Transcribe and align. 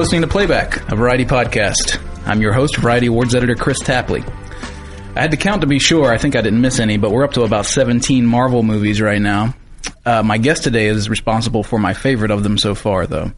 Listening 0.00 0.22
to 0.22 0.28
Playback, 0.28 0.90
a 0.90 0.96
variety 0.96 1.26
podcast. 1.26 2.00
I'm 2.24 2.40
your 2.40 2.54
host, 2.54 2.78
Variety 2.78 3.08
Awards 3.08 3.34
editor 3.34 3.54
Chris 3.54 3.78
Tapley. 3.80 4.24
I 5.14 5.20
had 5.20 5.30
to 5.32 5.36
count 5.36 5.60
to 5.60 5.66
be 5.66 5.78
sure. 5.78 6.10
I 6.10 6.16
think 6.16 6.36
I 6.36 6.40
didn't 6.40 6.62
miss 6.62 6.80
any, 6.80 6.96
but 6.96 7.10
we're 7.10 7.22
up 7.22 7.34
to 7.34 7.42
about 7.42 7.66
17 7.66 8.24
Marvel 8.24 8.62
movies 8.62 9.02
right 9.02 9.20
now. 9.20 9.54
Uh, 10.06 10.22
my 10.22 10.38
guest 10.38 10.64
today 10.64 10.86
is 10.86 11.10
responsible 11.10 11.62
for 11.62 11.78
my 11.78 11.92
favorite 11.92 12.30
of 12.30 12.42
them 12.42 12.56
so 12.56 12.74
far, 12.74 13.06
though. 13.06 13.32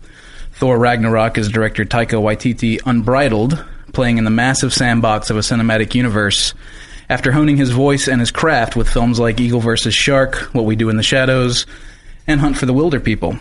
Thor 0.52 0.78
Ragnarok 0.78 1.36
is 1.36 1.48
director 1.48 1.84
Taika 1.84 2.22
Waititi 2.22 2.78
unbridled, 2.86 3.62
playing 3.92 4.18
in 4.18 4.24
the 4.24 4.30
massive 4.30 4.72
sandbox 4.72 5.30
of 5.30 5.36
a 5.36 5.40
cinematic 5.40 5.96
universe. 5.96 6.54
After 7.08 7.32
honing 7.32 7.56
his 7.56 7.70
voice 7.70 8.06
and 8.06 8.20
his 8.20 8.30
craft 8.30 8.76
with 8.76 8.88
films 8.88 9.18
like 9.18 9.40
Eagle 9.40 9.58
vs. 9.58 9.94
Shark, 9.94 10.36
What 10.52 10.64
We 10.64 10.76
Do 10.76 10.90
in 10.90 10.96
the 10.96 11.02
Shadows, 11.02 11.66
and 12.28 12.38
Hunt 12.38 12.56
for 12.56 12.66
the 12.66 12.72
Wilderpeople. 12.72 13.40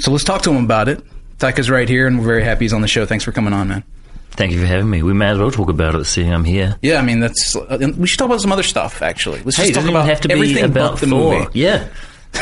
So 0.00 0.10
let's 0.10 0.24
talk 0.24 0.42
to 0.42 0.50
him 0.50 0.64
about 0.64 0.88
it. 0.88 1.04
Taika's 1.38 1.70
right 1.70 1.88
here, 1.88 2.06
and 2.06 2.18
we're 2.18 2.26
very 2.26 2.42
happy 2.44 2.64
he's 2.64 2.72
on 2.72 2.80
the 2.80 2.88
show. 2.88 3.06
Thanks 3.06 3.24
for 3.24 3.32
coming 3.32 3.52
on, 3.52 3.68
man. 3.68 3.84
Thank 4.32 4.52
you 4.52 4.60
for 4.60 4.66
having 4.66 4.88
me. 4.88 5.02
We 5.02 5.14
may 5.14 5.28
as 5.30 5.38
well 5.38 5.50
talk 5.50 5.68
about 5.68 5.94
it, 5.96 6.04
seeing 6.04 6.32
I'm 6.32 6.44
here. 6.44 6.76
Yeah, 6.82 6.98
I 6.98 7.02
mean 7.02 7.20
that's. 7.20 7.56
Uh, 7.56 7.90
we 7.96 8.06
should 8.06 8.18
talk 8.18 8.26
about 8.26 8.40
some 8.40 8.52
other 8.52 8.62
stuff. 8.62 9.02
Actually, 9.02 9.42
let's 9.42 9.56
Hey, 9.56 9.64
just 9.64 9.74
talk 9.74 9.80
doesn't 9.82 9.90
about 9.90 10.06
have 10.06 10.20
to 10.22 10.28
be 10.28 10.34
everything 10.34 10.64
about 10.64 10.92
but 10.92 11.00
the 11.00 11.06
Thor. 11.06 11.38
movie. 11.40 11.58
Yeah. 11.58 11.88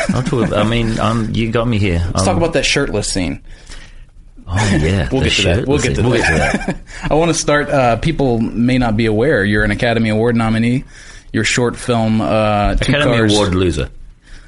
I'll 0.09 0.21
talk. 0.21 0.51
I 0.51 0.63
mean, 0.63 0.99
um, 0.99 1.29
you 1.33 1.49
got 1.51 1.67
me 1.67 1.79
here. 1.79 2.01
Let's 2.07 2.23
talk 2.25 2.37
about 2.37 2.53
that 2.53 2.65
shirtless 2.65 3.09
scene. 3.09 3.41
Oh 4.47 4.55
yeah, 4.81 5.09
We'll 5.11 5.23
get 5.23 5.33
to. 5.33 5.65
We'll 5.67 5.79
get 5.79 5.95
to 5.95 6.01
we'll 6.03 6.11
that. 6.11 6.53
get 6.53 6.65
to 6.65 6.73
that. 6.73 7.11
I 7.11 7.15
want 7.15 7.29
to 7.29 7.33
start. 7.33 7.69
Uh, 7.69 7.95
people 7.97 8.39
may 8.39 8.77
not 8.77 8.95
be 8.95 9.05
aware 9.07 9.43
you're 9.43 9.63
an 9.63 9.71
Academy 9.71 10.09
Award 10.09 10.35
nominee. 10.35 10.83
Your 11.33 11.43
short 11.43 11.75
film, 11.75 12.21
uh, 12.21 12.73
Academy 12.79 13.17
Cars. 13.17 13.33
Award 13.33 13.55
loser. 13.55 13.89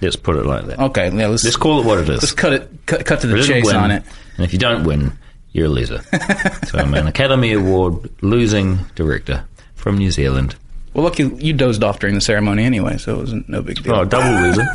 Let's 0.02 0.16
put 0.16 0.36
it 0.38 0.46
like 0.46 0.66
that. 0.68 0.80
Okay, 0.80 1.12
yeah, 1.16 1.28
let's 1.28 1.44
Let's 1.44 1.58
call 1.58 1.82
it 1.82 1.86
what 1.86 1.98
it 2.00 2.10
is. 2.10 2.22
let's 2.22 2.32
cut 2.32 2.54
it 2.54 2.70
cut, 2.86 3.06
cut 3.06 3.22
to 3.22 3.28
the 3.28 3.34
If 3.34 3.38
it 3.38 3.42
doesn't 3.42 3.56
chase 3.56 3.66
win, 3.66 3.76
on 3.76 3.92
it. 3.92 4.04
And 4.38 4.46
if 4.46 4.54
you 4.54 4.60
don't 4.60 4.84
win, 4.86 5.12
you're 5.52 5.66
a 5.66 5.70
loser. 5.70 6.02
so 6.68 6.78
I'm 6.80 6.94
an 6.94 7.08
Academy 7.08 7.52
Award 7.54 8.10
losing 8.22 8.78
director 8.96 9.46
from 9.76 9.98
New 9.98 10.12
Zealand. 10.12 10.56
Well, 10.94 11.04
look, 11.04 11.20
you, 11.20 11.36
you 11.38 11.54
dozed 11.54 11.84
off 11.84 12.00
during 12.00 12.16
the 12.16 12.22
ceremony 12.22 12.64
anyway, 12.64 12.98
so 12.98 13.16
it 13.16 13.18
wasn't 13.20 13.48
no 13.48 13.62
big 13.62 13.84
deal. 13.84 13.94
Oh, 13.94 14.06
double 14.06 14.32
loser. 14.42 14.66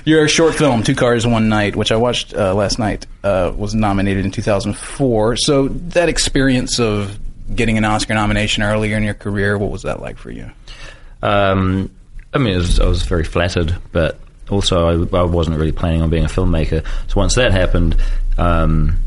Your 0.06 0.26
short 0.26 0.54
film, 0.54 0.82
Two 0.82 0.94
Cars, 0.94 1.26
One 1.26 1.50
Night, 1.50 1.76
which 1.76 1.92
I 1.92 1.96
watched 1.96 2.32
uh, 2.34 2.54
last 2.54 2.78
night, 2.78 3.06
uh, 3.22 3.52
was 3.54 3.74
nominated 3.74 4.24
in 4.24 4.30
2004. 4.30 5.36
So 5.36 5.68
that 5.68 6.08
experience 6.08 6.80
of 6.80 7.18
getting 7.54 7.76
an 7.76 7.84
Oscar 7.84 8.14
nomination 8.14 8.62
earlier 8.62 8.96
in 8.96 9.02
your 9.02 9.14
career, 9.14 9.58
what 9.58 9.70
was 9.70 9.82
that 9.82 10.00
like 10.00 10.16
for 10.16 10.30
you? 10.30 10.50
Um, 11.22 11.90
I 12.34 12.38
mean, 12.38 12.56
was, 12.56 12.80
I 12.80 12.86
was 12.86 13.02
very 13.02 13.24
flattered, 13.24 13.76
but 13.92 14.18
also 14.50 14.88
I, 14.88 15.18
I 15.18 15.22
wasn't 15.22 15.58
really 15.58 15.72
planning 15.72 16.02
on 16.02 16.10
being 16.10 16.24
a 16.24 16.28
filmmaker. 16.28 16.84
So 17.08 17.14
once 17.16 17.36
that 17.36 17.52
happened, 17.52 17.96
um, 18.36 18.98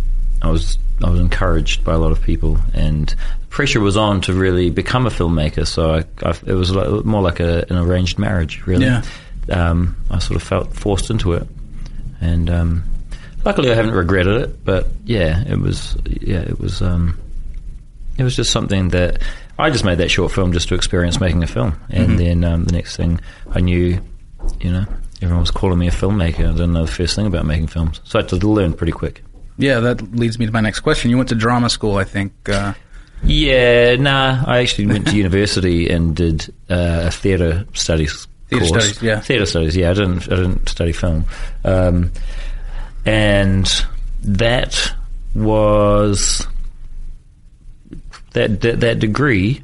I 0.42 0.50
was 0.50 0.78
I 1.04 1.10
was 1.10 1.20
encouraged 1.20 1.84
by 1.84 1.94
a 1.94 1.98
lot 1.98 2.12
of 2.12 2.22
people, 2.22 2.58
and 2.74 3.08
the 3.08 3.48
pressure 3.50 3.80
was 3.80 3.98
on 3.98 4.22
to 4.22 4.34
really 4.34 4.70
become 4.70 5.06
a 5.06 5.10
filmmaker. 5.10 5.68
So 5.68 5.96
I, 5.96 6.04
I, 6.24 6.36
it 6.46 6.54
was 6.54 6.74
like, 6.74 7.06
more 7.06 7.22
like 7.22 7.40
a, 7.40 7.66
an 7.70 7.78
arranged 7.78 8.18
marriage, 8.18 8.66
really. 8.66 8.86
Yeah. 8.86 9.04
Um, 9.50 9.96
I 10.10 10.20
sort 10.20 10.36
of 10.36 10.44
felt 10.44 10.74
forced 10.74 11.10
into 11.10 11.34
it, 11.34 11.48
and 12.20 12.50
um, 12.50 12.84
luckily 13.46 13.72
I 13.72 13.76
haven't 13.76 13.94
regretted 13.94 14.42
it. 14.42 14.66
But 14.66 14.88
yeah, 15.06 15.44
it 15.44 15.60
was 15.60 15.98
yeah 16.06 16.40
it 16.40 16.60
was. 16.60 16.82
Um, 16.82 17.20
it 18.18 18.24
was 18.24 18.36
just 18.36 18.52
something 18.52 18.90
that 18.90 19.22
I 19.60 19.70
just 19.70 19.84
made 19.84 19.98
that 20.00 20.10
short 20.12 20.32
film 20.32 20.54
just 20.54 20.68
to 20.70 20.76
experience 20.76 21.20
making 21.20 21.44
a 21.44 21.48
film, 21.48 21.80
and 21.90 22.20
then 22.20 22.44
um, 22.44 22.66
the 22.66 22.74
next 22.74 22.96
thing 22.96 23.20
I 23.52 23.60
knew, 23.60 24.00
you 24.60 24.72
know, 24.72 24.86
everyone 25.22 25.42
was 25.42 25.52
calling 25.52 25.80
me 25.80 25.88
a 25.88 25.92
filmmaker. 25.92 26.48
I 26.48 26.52
didn't 26.52 26.74
know 26.74 26.86
the 26.86 26.92
first 26.92 27.16
thing 27.16 27.26
about 27.26 27.46
making 27.46 27.68
films, 27.68 28.00
so 28.04 28.20
I 28.20 28.22
had 28.22 28.30
to 28.30 28.36
learn 28.48 28.74
pretty 28.74 28.94
quick. 28.94 29.24
Yeah, 29.58 29.80
that 29.80 30.02
leads 30.16 30.38
me 30.38 30.46
to 30.46 30.52
my 30.52 30.62
next 30.62 30.82
question. 30.82 31.10
You 31.10 31.18
went 31.18 31.30
to 31.30 31.36
drama 31.36 31.70
school, 31.70 31.98
I 31.98 32.04
think. 32.04 32.34
Uh, 32.48 32.74
Yeah, 33.24 33.96
nah. 33.96 34.44
I 34.46 34.60
actually 34.60 34.86
went 34.88 35.08
to 35.08 35.16
university 35.26 35.90
and 35.90 36.16
did 36.16 36.54
uh, 36.70 37.06
a 37.08 37.12
theatre 37.12 37.66
studies 37.74 38.28
Theatre 38.50 38.68
course. 38.68 38.84
studies, 38.86 39.02
yeah. 39.02 39.20
theatre 39.20 39.46
studies. 39.48 39.76
Yeah, 39.76 39.90
I 39.90 39.94
didn't. 39.94 40.32
I 40.32 40.36
didn't 40.36 40.70
study 40.70 40.92
film, 40.94 41.26
um, 41.66 42.12
and 43.06 43.86
that 44.24 44.94
was 45.36 46.48
that, 48.38 48.62
that 48.62 48.80
that 48.82 49.00
degree 49.00 49.62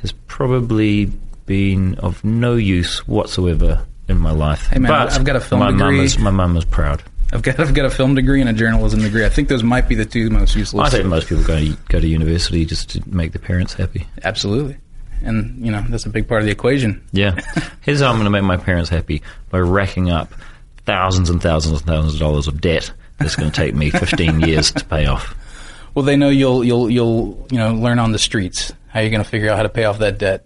has 0.00 0.12
probably 0.26 1.06
been 1.46 1.94
of 1.96 2.22
no 2.24 2.54
use 2.54 3.06
whatsoever 3.06 3.84
in 4.08 4.18
my 4.18 4.30
life. 4.32 4.66
Hey, 4.68 4.78
man, 4.78 4.90
but 4.90 5.12
I've 5.12 5.24
got 5.24 5.36
a 5.36 5.40
film 5.40 5.60
my 5.60 5.70
Mum 5.70 5.78
degree. 5.78 6.04
is, 6.04 6.18
my 6.18 6.30
mum 6.30 6.56
is 6.56 6.64
proud. 6.64 7.02
I've 7.32 7.42
got 7.42 7.60
I've 7.60 7.74
got 7.74 7.84
a 7.84 7.90
film 7.90 8.14
degree 8.14 8.40
and 8.40 8.48
a 8.48 8.52
journalism 8.52 9.00
degree. 9.02 9.24
I 9.24 9.28
think 9.28 9.48
those 9.48 9.62
might 9.62 9.88
be 9.88 9.94
the 9.94 10.06
two 10.06 10.30
most 10.30 10.56
useless. 10.56 10.86
I 10.88 10.90
think 10.96 11.06
most 11.08 11.28
people 11.28 11.44
go 11.44 11.58
to, 11.58 11.76
go 11.88 12.00
to 12.00 12.06
university 12.06 12.64
just 12.64 12.90
to 12.90 13.02
make 13.06 13.32
their 13.32 13.42
parents 13.42 13.74
happy. 13.74 14.06
Absolutely, 14.24 14.76
and 15.22 15.64
you 15.64 15.70
know 15.70 15.84
that's 15.88 16.06
a 16.06 16.10
big 16.10 16.26
part 16.26 16.40
of 16.40 16.46
the 16.46 16.52
equation. 16.52 17.02
Yeah. 17.12 17.38
Here's 17.82 18.00
how 18.00 18.08
I'm 18.08 18.14
going 18.14 18.24
to 18.24 18.30
make 18.30 18.44
my 18.44 18.56
parents 18.56 18.88
happy 18.90 19.22
by 19.50 19.58
racking 19.58 20.10
up 20.10 20.32
thousands 20.86 21.28
and 21.28 21.40
thousands 21.42 21.80
and 21.80 21.86
thousands 21.86 22.14
of 22.14 22.20
dollars 22.20 22.48
of 22.48 22.60
debt 22.62 22.90
that's 23.18 23.36
going 23.36 23.50
to 23.50 23.54
take 23.56 23.74
me 23.74 23.90
15 23.90 24.40
years 24.40 24.72
to 24.72 24.84
pay 24.86 25.04
off. 25.06 25.34
Well, 25.98 26.04
they 26.04 26.14
know 26.14 26.28
you'll 26.28 26.62
you'll 26.62 26.88
you'll 26.88 27.44
you 27.50 27.58
know 27.58 27.74
learn 27.74 27.98
on 27.98 28.12
the 28.12 28.20
streets 28.20 28.72
how 28.86 29.00
you're 29.00 29.10
going 29.10 29.20
to 29.24 29.28
figure 29.28 29.50
out 29.50 29.56
how 29.56 29.64
to 29.64 29.68
pay 29.68 29.82
off 29.82 29.98
that 29.98 30.16
debt. 30.16 30.44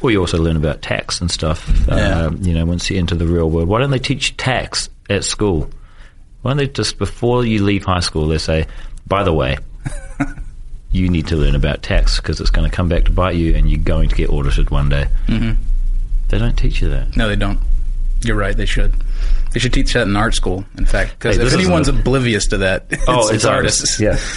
Well, 0.00 0.12
you 0.12 0.20
also 0.20 0.38
learn 0.38 0.54
about 0.54 0.82
tax 0.82 1.20
and 1.20 1.28
stuff, 1.28 1.68
Yeah. 1.88 2.26
um, 2.26 2.38
you 2.42 2.54
know, 2.54 2.64
once 2.64 2.88
you 2.88 2.96
enter 2.96 3.16
the 3.16 3.26
real 3.26 3.50
world. 3.50 3.66
Why 3.66 3.80
don't 3.80 3.90
they 3.90 3.98
teach 3.98 4.36
tax 4.36 4.88
at 5.10 5.24
school? 5.24 5.68
Why 6.42 6.52
don't 6.52 6.58
they 6.58 6.68
just, 6.68 6.96
before 6.96 7.44
you 7.44 7.64
leave 7.64 7.84
high 7.84 7.98
school, 7.98 8.28
they 8.28 8.38
say, 8.38 8.68
by 9.08 9.24
the 9.24 9.32
way, 9.32 9.58
you 10.92 11.08
need 11.08 11.26
to 11.26 11.36
learn 11.36 11.56
about 11.56 11.82
tax 11.82 12.18
because 12.20 12.40
it's 12.40 12.50
going 12.50 12.70
to 12.70 12.74
come 12.76 12.88
back 12.88 13.06
to 13.06 13.10
bite 13.10 13.34
you 13.34 13.56
and 13.56 13.68
you're 13.68 13.80
going 13.82 14.08
to 14.10 14.14
get 14.14 14.30
audited 14.30 14.70
one 14.70 14.88
day. 14.88 15.08
Mm-hmm. 15.26 15.60
They 16.28 16.38
don't 16.38 16.56
teach 16.56 16.80
you 16.80 16.90
that. 16.90 17.16
No, 17.16 17.26
they 17.28 17.34
don't. 17.34 17.58
You're 18.22 18.36
right. 18.36 18.56
They 18.56 18.66
should. 18.66 18.94
They 19.52 19.58
should 19.58 19.72
teach 19.72 19.92
that 19.94 20.06
in 20.06 20.14
art 20.14 20.34
school. 20.34 20.64
In 20.76 20.86
fact, 20.86 21.18
because 21.18 21.36
Hey, 21.38 21.42
if 21.44 21.52
anyone's 21.52 21.88
isn't 21.88 22.00
oblivious 22.02 22.46
to 22.48 22.58
that, 22.58 22.86
it's, 22.90 23.02
Oh, 23.08 23.28
it's 23.34 23.44
artists. 23.44 23.98
Yeah. 23.98 24.16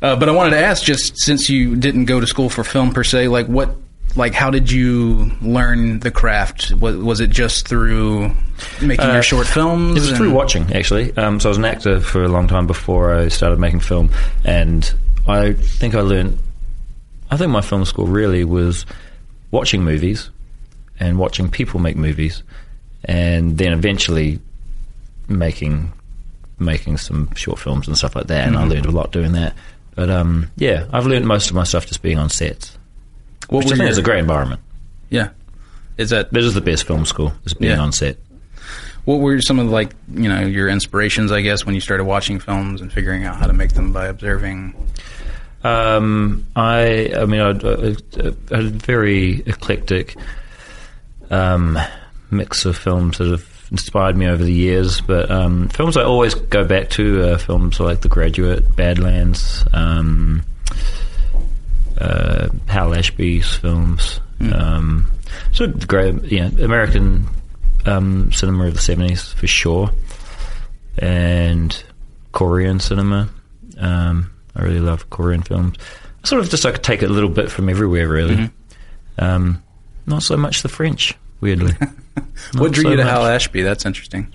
Uh, 0.00 0.14
but 0.16 0.28
I 0.28 0.32
wanted 0.32 0.50
to 0.50 0.58
ask, 0.60 0.82
just 0.84 1.18
since 1.18 1.50
you 1.50 1.74
didn't 1.76 2.04
go 2.04 2.20
to 2.20 2.26
school 2.26 2.48
for 2.48 2.62
film 2.64 2.92
per 2.92 3.02
se, 3.04 3.28
like 3.28 3.46
what, 3.46 3.74
like 4.16 4.32
how 4.32 4.50
did 4.50 4.70
you 4.70 5.30
learn 5.42 5.98
the 6.00 6.10
craft? 6.10 6.72
Was, 6.74 6.96
was 6.96 7.20
it 7.20 7.30
just 7.30 7.66
through 7.66 8.32
making 8.80 9.06
your 9.06 9.22
short 9.22 9.46
films? 9.46 9.96
Uh, 9.96 9.96
It 9.96 10.08
was 10.10 10.16
through 10.18 10.32
watching, 10.32 10.72
actually. 10.72 11.16
Um, 11.16 11.40
so 11.40 11.48
I 11.48 11.50
was 11.50 11.58
an 11.58 11.64
actor 11.64 12.00
for 12.00 12.22
a 12.22 12.28
long 12.28 12.46
time 12.48 12.66
before 12.66 13.14
I 13.14 13.28
started 13.28 13.58
making 13.58 13.80
film, 13.80 14.10
and 14.44 14.92
I 15.26 15.54
think 15.54 15.94
I 15.94 16.00
learned. 16.00 16.38
I 17.30 17.36
think 17.36 17.50
my 17.50 17.60
film 17.60 17.84
school 17.84 18.06
really 18.06 18.44
was 18.44 18.86
watching 19.50 19.82
movies 19.84 20.30
and 21.00 21.18
watching 21.18 21.50
people 21.50 21.80
make 21.80 21.96
movies, 21.96 22.42
and 23.04 23.58
then 23.58 23.72
eventually 23.72 24.38
making 25.28 25.92
making 26.58 26.96
some 26.96 27.32
short 27.34 27.58
films 27.58 27.86
and 27.86 27.96
stuff 27.98 28.16
like 28.16 28.26
that. 28.28 28.46
And 28.46 28.56
I 28.56 28.60
Mm-hmm. 28.62 28.70
learned 28.70 28.86
a 28.86 28.90
lot 28.90 29.12
doing 29.12 29.32
that. 29.32 29.54
But 29.98 30.10
um, 30.10 30.48
yeah, 30.56 30.86
I've 30.92 31.06
learned 31.06 31.26
most 31.26 31.50
of 31.50 31.56
my 31.56 31.64
stuff 31.64 31.84
just 31.86 32.02
being 32.02 32.18
on 32.18 32.30
sets, 32.30 32.78
What 33.48 33.64
which 33.64 33.74
I 33.74 33.76
think 33.78 33.90
is 33.90 33.98
a 33.98 34.02
great 34.02 34.20
environment. 34.20 34.60
Yeah. 35.10 35.30
Is 35.96 36.10
that 36.10 36.32
This 36.32 36.44
is 36.44 36.54
the 36.54 36.60
best 36.60 36.84
film 36.86 37.04
school, 37.04 37.32
is 37.44 37.52
being 37.54 37.72
Yeah. 37.72 37.80
on 37.80 37.90
set. 37.90 38.16
what 39.06 39.16
were 39.18 39.40
some 39.40 39.58
of 39.58 39.66
like 39.70 39.90
you 40.14 40.28
know 40.28 40.42
your 40.46 40.68
inspirations? 40.68 41.32
I 41.32 41.40
guess 41.40 41.66
when 41.66 41.74
you 41.74 41.80
started 41.80 42.04
watching 42.04 42.38
films 42.38 42.80
and 42.80 42.92
figuring 42.92 43.24
out 43.24 43.38
how 43.38 43.48
to 43.48 43.52
make 43.52 43.72
them 43.72 43.92
by 43.92 44.06
observing. 44.06 44.74
Um, 45.64 46.46
I, 46.54 47.12
I 47.16 47.24
mean, 47.26 47.40
I, 47.40 47.48
I, 47.50 47.96
I 48.52 48.56
had 48.56 48.64
a 48.66 48.70
very 48.70 49.40
eclectic 49.46 50.14
um, 51.28 51.76
mix 52.30 52.64
of 52.66 52.76
films 52.76 53.18
that 53.18 53.26
have 53.32 53.42
inspired 53.70 54.16
me 54.16 54.26
over 54.26 54.42
the 54.42 54.52
years. 54.52 55.00
But 55.00 55.30
um, 55.30 55.68
films 55.68 55.96
I 55.96 56.02
always 56.02 56.34
go 56.34 56.64
back 56.64 56.90
to 56.90 57.32
are 57.32 57.38
films 57.38 57.80
like 57.80 58.00
The 58.00 58.08
Graduate, 58.08 58.74
Badlands, 58.76 59.64
um, 59.72 60.42
uh, 62.00 62.48
Hal 62.66 62.94
Ashby's 62.94 63.54
films. 63.54 64.20
Um, 64.40 65.10
so 65.52 65.66
great, 65.66 66.22
yeah, 66.24 66.46
American 66.46 67.26
um, 67.86 68.30
cinema 68.32 68.66
of 68.68 68.74
the 68.74 68.80
seventies 68.80 69.32
for 69.32 69.46
sure, 69.48 69.90
and 70.98 71.82
Korean 72.32 72.78
cinema. 72.80 73.28
Um, 73.78 74.30
I 74.54 74.62
really 74.62 74.80
love 74.80 75.10
Korean 75.10 75.42
films. 75.42 75.76
I 76.24 76.28
sort 76.28 76.42
of 76.42 76.50
just 76.50 76.64
like 76.64 76.82
take 76.82 77.02
a 77.02 77.06
little 77.08 77.30
bit 77.30 77.50
from 77.50 77.68
everywhere, 77.68 78.08
really. 78.08 78.34
Um, 79.18 79.62
not 80.06 80.22
so 80.22 80.36
much 80.36 80.62
the 80.62 80.68
French, 80.68 81.14
weirdly. 81.40 81.74
What 82.54 82.72
drew 82.72 82.84
so 82.84 82.90
you 82.90 82.96
to 82.96 83.04
much. 83.04 83.12
Hal 83.12 83.26
Ashby? 83.26 83.62
That's 83.62 83.84
interesting. 83.84 84.32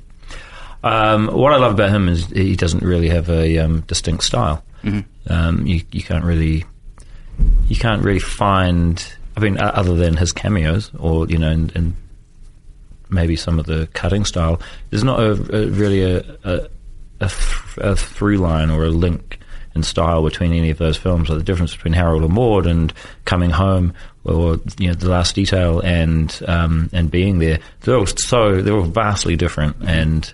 Um, 0.83 1.27
what 1.27 1.53
I 1.53 1.57
love 1.57 1.73
about 1.73 1.89
him 1.89 2.09
is 2.09 2.27
he 2.27 2.55
doesn't 2.55 2.83
really 2.83 3.09
have 3.09 3.29
a 3.29 3.57
um, 3.59 3.81
distinct 3.81 4.23
style. 4.25 4.63
Um, 5.27 5.65
you, 5.65 5.81
you 5.91 6.03
can't 6.03 6.25
really, 6.25 6.65
you 7.67 7.75
can't 7.77 8.03
really 8.03 8.19
find. 8.19 9.03
I 9.37 9.39
mean, 9.39 9.57
other 9.59 9.95
than 9.95 10.17
his 10.17 10.33
cameos, 10.33 10.91
or 10.99 11.27
you 11.27 11.37
know, 11.37 11.49
and, 11.49 11.73
and 11.75 11.95
maybe 13.09 13.35
some 13.35 13.59
of 13.59 13.65
the 13.65 13.87
cutting 13.93 14.25
style, 14.25 14.61
there's 14.89 15.03
not 15.03 15.19
a, 15.19 15.31
a 15.31 15.67
really 15.67 16.03
a, 16.03 16.17
a, 16.43 16.67
a, 17.21 17.27
th- 17.29 17.77
a 17.77 17.95
through 17.95 18.37
line 18.37 18.69
or 18.69 18.83
a 18.85 18.89
link 18.89 19.39
in 19.75 19.83
style 19.83 20.23
between 20.23 20.51
any 20.53 20.69
of 20.69 20.77
those 20.77 20.97
films, 20.97 21.29
or 21.29 21.35
the 21.35 21.43
difference 21.43 21.73
between 21.73 21.93
Harold 21.93 22.23
and 22.23 22.33
Maude 22.33 22.67
and 22.67 22.93
Coming 23.25 23.49
Home, 23.49 23.93
or 24.25 24.59
you 24.79 24.87
know, 24.87 24.93
The 24.93 25.09
Last 25.09 25.35
Detail, 25.35 25.79
and 25.79 26.37
um, 26.47 26.89
and 26.93 27.11
Being 27.11 27.39
There. 27.39 27.59
They're 27.81 27.97
all 27.97 28.05
so 28.05 28.61
they're 28.61 28.75
all 28.75 28.83
vastly 28.83 29.35
different, 29.35 29.77
and 29.85 30.33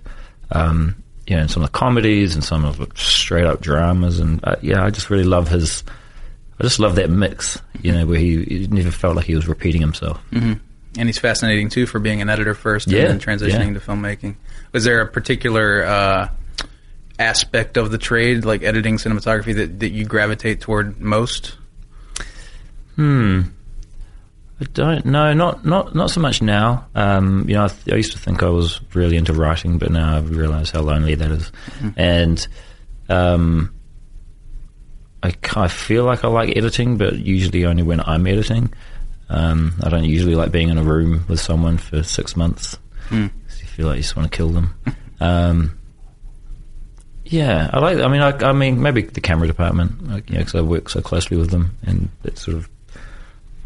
um, 0.52 0.96
you 1.28 1.36
know, 1.36 1.44
and 1.44 1.52
some 1.52 1.64
of 1.64 1.72
the 1.72 1.78
comedies 1.78 2.36
and 2.36 2.44
some 2.44 2.66
of 2.66 2.78
the 2.78 2.88
straight 2.96 3.46
up 3.46 3.62
dramas, 3.62 4.20
and 4.20 4.44
uh, 4.44 4.56
yeah, 4.62 4.84
I 4.84 4.90
just 4.90 5.10
really 5.10 5.24
love 5.24 5.48
his. 5.48 5.84
I 6.60 6.64
just 6.64 6.80
love 6.80 6.96
that 6.96 7.10
mix, 7.10 7.62
you 7.82 7.94
know, 7.94 8.06
where 8.06 8.20
he, 8.20 8.44
he 8.44 8.68
never 8.68 8.92
felt 8.92 9.16
like 9.16 9.26
he 9.26 9.36
was 9.36 9.48
repeating 9.48 9.80
himself. 9.80 10.20
Mm-hmm. 10.32 10.54
And 10.98 11.08
he's 11.08 11.18
fascinating 11.18 11.70
too 11.70 11.86
for 11.86 12.00
being 12.00 12.22
an 12.22 12.30
editor 12.30 12.54
first 12.54 12.88
Yeah, 12.88 13.04
and 13.04 13.10
then 13.12 13.20
transitioning 13.20 13.74
yeah. 13.74 13.74
to 13.76 13.80
filmmaking. 13.80 14.36
Was 14.74 14.84
there 14.84 15.00
a 15.00 15.08
particular 15.08 15.86
uh, 15.86 16.30
aspect 17.18 17.78
of 17.78 17.92
the 17.92 17.98
trade, 17.98 18.44
like 18.44 18.64
editing 18.64 18.98
cinematography, 18.98 19.56
that, 19.56 19.80
that 19.80 19.92
you 19.92 20.04
gravitate 20.04 20.60
toward 20.60 21.00
most? 21.00 21.56
Hmm. 22.96 23.44
I 24.80 24.96
don't 24.96 25.06
know. 25.08 25.34
Not 25.34 25.66
not 25.66 25.96
not 25.96 26.10
so 26.12 26.22
much 26.22 26.42
now. 26.42 26.88
Um, 26.96 27.46
you 27.48 27.56
know, 27.56 27.66
I, 27.66 27.68
th- 27.68 27.94
I 27.94 27.98
used 27.98 28.12
to 28.14 28.20
think 28.20 28.42
I 28.44 28.50
was 28.50 28.80
really 28.94 29.18
into 29.18 29.34
writing, 29.34 29.78
but 29.78 29.92
now 29.92 30.18
I've 30.18 30.30
realised 30.36 30.74
how 30.74 30.82
lonely 30.82 31.16
that 31.16 31.32
is. 31.32 31.52
And 31.98 32.48
um, 33.10 33.74
I, 35.24 35.34
I 35.56 35.68
feel 35.68 36.04
like 36.06 36.24
I 36.24 36.28
like 36.28 36.56
editing, 36.56 36.98
but 36.98 37.18
usually 37.20 37.66
only 37.66 37.84
when 37.84 38.00
I'm 38.02 38.26
editing. 38.28 38.74
Um, 39.30 39.74
I 39.84 39.90
don't 39.90 40.06
usually 40.06 40.36
like 40.36 40.52
being 40.52 40.70
in 40.70 40.78
a 40.78 40.84
room 40.84 41.24
with 41.28 41.40
someone 41.40 41.78
for 41.78 42.02
six 42.04 42.36
months. 42.36 42.78
'cause 43.48 43.62
You 43.62 43.68
feel 43.68 43.88
like 43.88 43.98
you 43.98 44.02
just 44.04 44.16
want 44.16 44.32
to 44.32 44.36
kill 44.36 44.50
them. 44.50 44.74
um, 45.20 45.78
yeah, 47.26 47.70
I 47.72 47.80
like. 47.80 48.00
I 48.00 48.08
mean, 48.08 48.22
I, 48.22 48.32
I 48.50 48.54
mean, 48.54 48.82
maybe 48.82 49.04
the 49.04 49.22
camera 49.22 49.46
department, 49.48 50.08
like, 50.08 50.30
you 50.30 50.36
know, 50.36 50.40
because 50.42 50.56
I 50.56 50.62
work 50.62 50.90
so 50.90 51.00
closely 51.02 51.38
with 51.38 51.52
them, 51.52 51.78
and 51.84 52.10
it 52.24 52.38
sort 52.40 52.58
of, 52.58 52.68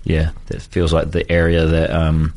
yeah, 0.04 0.32
that 0.48 0.62
feels 0.62 0.94
like 0.94 1.12
the 1.12 1.30
area 1.32 1.66
that 1.66 1.92
um, 1.92 2.34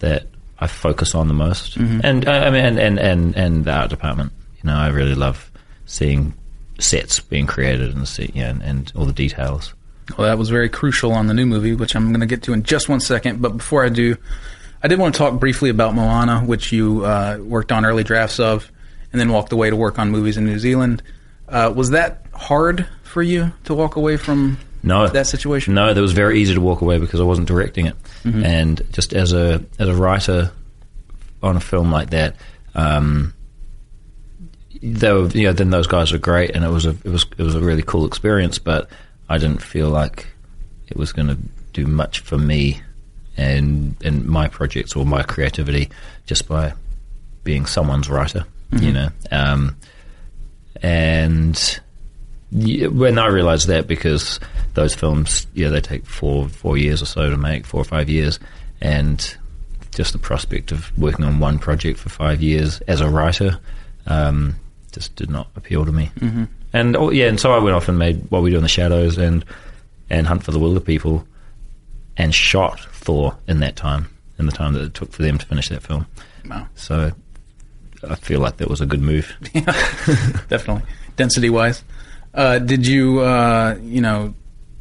that 0.00 0.26
I 0.58 0.66
focus 0.66 1.14
on 1.14 1.28
the 1.28 1.34
most. 1.34 1.76
And 1.76 2.26
uh, 2.26 2.30
I 2.30 2.50
mean, 2.50 2.64
and, 2.64 2.78
and 2.78 2.98
and 2.98 3.36
and 3.36 3.64
the 3.64 3.72
art 3.72 3.90
department. 3.90 4.32
You 4.62 4.68
know, 4.70 4.76
I 4.76 4.88
really 4.88 5.14
love 5.14 5.50
seeing 5.86 6.34
sets 6.78 7.20
being 7.20 7.46
created 7.46 7.94
and 7.94 8.06
see, 8.06 8.30
yeah, 8.34 8.50
and, 8.50 8.62
and 8.62 8.92
all 8.96 9.04
the 9.04 9.12
details. 9.12 9.74
Well, 10.16 10.26
that 10.26 10.38
was 10.38 10.48
very 10.48 10.68
crucial 10.68 11.12
on 11.12 11.26
the 11.26 11.34
new 11.34 11.46
movie, 11.46 11.74
which 11.74 11.94
I'm 11.94 12.08
going 12.08 12.20
to 12.20 12.26
get 12.26 12.42
to 12.44 12.52
in 12.52 12.62
just 12.62 12.88
one 12.88 13.00
second. 13.00 13.42
But 13.42 13.56
before 13.58 13.84
I 13.84 13.88
do, 13.88 14.16
I 14.82 14.88
did 14.88 14.98
want 14.98 15.14
to 15.14 15.18
talk 15.18 15.38
briefly 15.38 15.70
about 15.70 15.94
Moana, 15.94 16.40
which 16.40 16.72
you 16.72 17.04
uh, 17.04 17.38
worked 17.40 17.72
on 17.72 17.84
early 17.84 18.04
drafts 18.04 18.40
of, 18.40 18.70
and 19.12 19.20
then 19.20 19.30
walked 19.30 19.52
away 19.52 19.70
to 19.70 19.76
work 19.76 19.98
on 19.98 20.10
movies 20.10 20.36
in 20.36 20.44
New 20.44 20.58
Zealand. 20.58 21.02
Uh, 21.48 21.72
was 21.74 21.90
that 21.90 22.26
hard 22.32 22.86
for 23.02 23.22
you 23.22 23.52
to 23.64 23.74
walk 23.74 23.96
away 23.96 24.16
from 24.16 24.58
No, 24.82 25.08
that 25.08 25.26
situation? 25.26 25.74
No, 25.74 25.92
that 25.92 26.00
was 26.00 26.12
very 26.12 26.40
easy 26.40 26.54
to 26.54 26.60
walk 26.60 26.80
away 26.80 26.98
because 26.98 27.20
I 27.20 27.24
wasn't 27.24 27.48
directing 27.48 27.86
it, 27.86 27.96
and 28.44 28.80
just 28.92 29.12
as 29.12 29.32
a 29.32 29.64
as 29.78 29.88
a 29.88 29.94
writer 29.94 30.52
on 31.42 31.56
a 31.56 31.60
film 31.60 31.90
like 31.90 32.10
that, 32.10 32.36
um, 32.74 33.34
though 34.82 35.26
you 35.26 35.44
know, 35.46 35.52
then 35.52 35.70
those 35.70 35.86
guys 35.86 36.12
were 36.12 36.18
great, 36.18 36.50
and 36.50 36.64
it 36.64 36.68
was 36.68 36.86
a 36.86 36.90
it 36.90 37.10
was 37.10 37.26
it 37.36 37.42
was 37.42 37.54
a 37.54 37.60
really 37.60 37.82
cool 37.82 38.06
experience. 38.06 38.58
But 38.58 38.88
I 39.28 39.38
didn't 39.38 39.62
feel 39.62 39.88
like 39.88 40.26
it 40.86 40.96
was 40.96 41.12
going 41.12 41.28
to 41.28 41.38
do 41.72 41.86
much 41.86 42.20
for 42.20 42.38
me 42.38 42.80
and 43.36 43.96
and 44.04 44.26
my 44.26 44.48
projects 44.48 44.96
or 44.96 45.04
my 45.04 45.22
creativity 45.22 45.90
just 46.26 46.48
by 46.48 46.72
being 47.44 47.66
someone's 47.66 48.10
writer, 48.10 48.44
you 48.72 48.92
know. 48.92 49.08
Um, 49.30 49.76
and 50.82 51.80
yeah, 52.50 52.86
when 52.86 53.18
I 53.18 53.26
realised 53.26 53.68
that, 53.68 53.86
because 53.86 54.40
those 54.74 54.94
films, 54.94 55.46
yeah, 55.54 55.68
they 55.68 55.80
take 55.80 56.06
four 56.06 56.48
four 56.48 56.76
years 56.76 57.02
or 57.02 57.06
so 57.06 57.30
to 57.30 57.36
make, 57.36 57.66
four 57.66 57.80
or 57.80 57.84
five 57.84 58.08
years, 58.08 58.38
and 58.80 59.36
just 59.94 60.12
the 60.12 60.18
prospect 60.18 60.72
of 60.72 60.96
working 60.96 61.24
on 61.24 61.40
one 61.40 61.58
project 61.58 61.98
for 61.98 62.08
five 62.08 62.40
years 62.40 62.80
as 62.82 63.00
a 63.00 63.08
writer 63.08 63.58
um, 64.06 64.54
just 64.92 65.14
did 65.16 65.30
not 65.30 65.48
appeal 65.56 65.84
to 65.84 65.92
me. 65.92 66.10
Mm-hmm. 66.20 66.44
And 66.72 66.96
oh, 66.96 67.10
yeah, 67.10 67.26
and 67.26 67.40
so 67.40 67.52
I 67.52 67.58
went 67.58 67.74
off 67.74 67.88
and 67.88 67.98
made 67.98 68.30
What 68.30 68.42
We 68.42 68.50
Do 68.50 68.56
in 68.56 68.62
the 68.62 68.68
Shadows 68.68 69.18
and 69.18 69.44
and 70.10 70.26
Hunt 70.26 70.42
for 70.42 70.52
the 70.52 70.58
Wilderpeople, 70.58 71.24
and 72.16 72.34
shot 72.34 72.80
Thor 72.92 73.36
in 73.46 73.60
that 73.60 73.76
time, 73.76 74.08
in 74.38 74.46
the 74.46 74.52
time 74.52 74.72
that 74.74 74.82
it 74.82 74.94
took 74.94 75.12
for 75.12 75.22
them 75.22 75.38
to 75.38 75.46
finish 75.46 75.68
that 75.68 75.82
film. 75.82 76.06
Wow. 76.48 76.66
So 76.74 77.12
I 78.08 78.14
feel 78.14 78.40
like 78.40 78.56
that 78.58 78.68
was 78.68 78.80
a 78.80 78.86
good 78.86 79.02
move. 79.02 79.34
Definitely. 80.48 80.82
Density 81.16 81.50
wise. 81.50 81.82
Uh, 82.38 82.60
did 82.60 82.86
you, 82.86 83.18
uh, 83.18 83.76
you 83.82 84.00
know, 84.00 84.32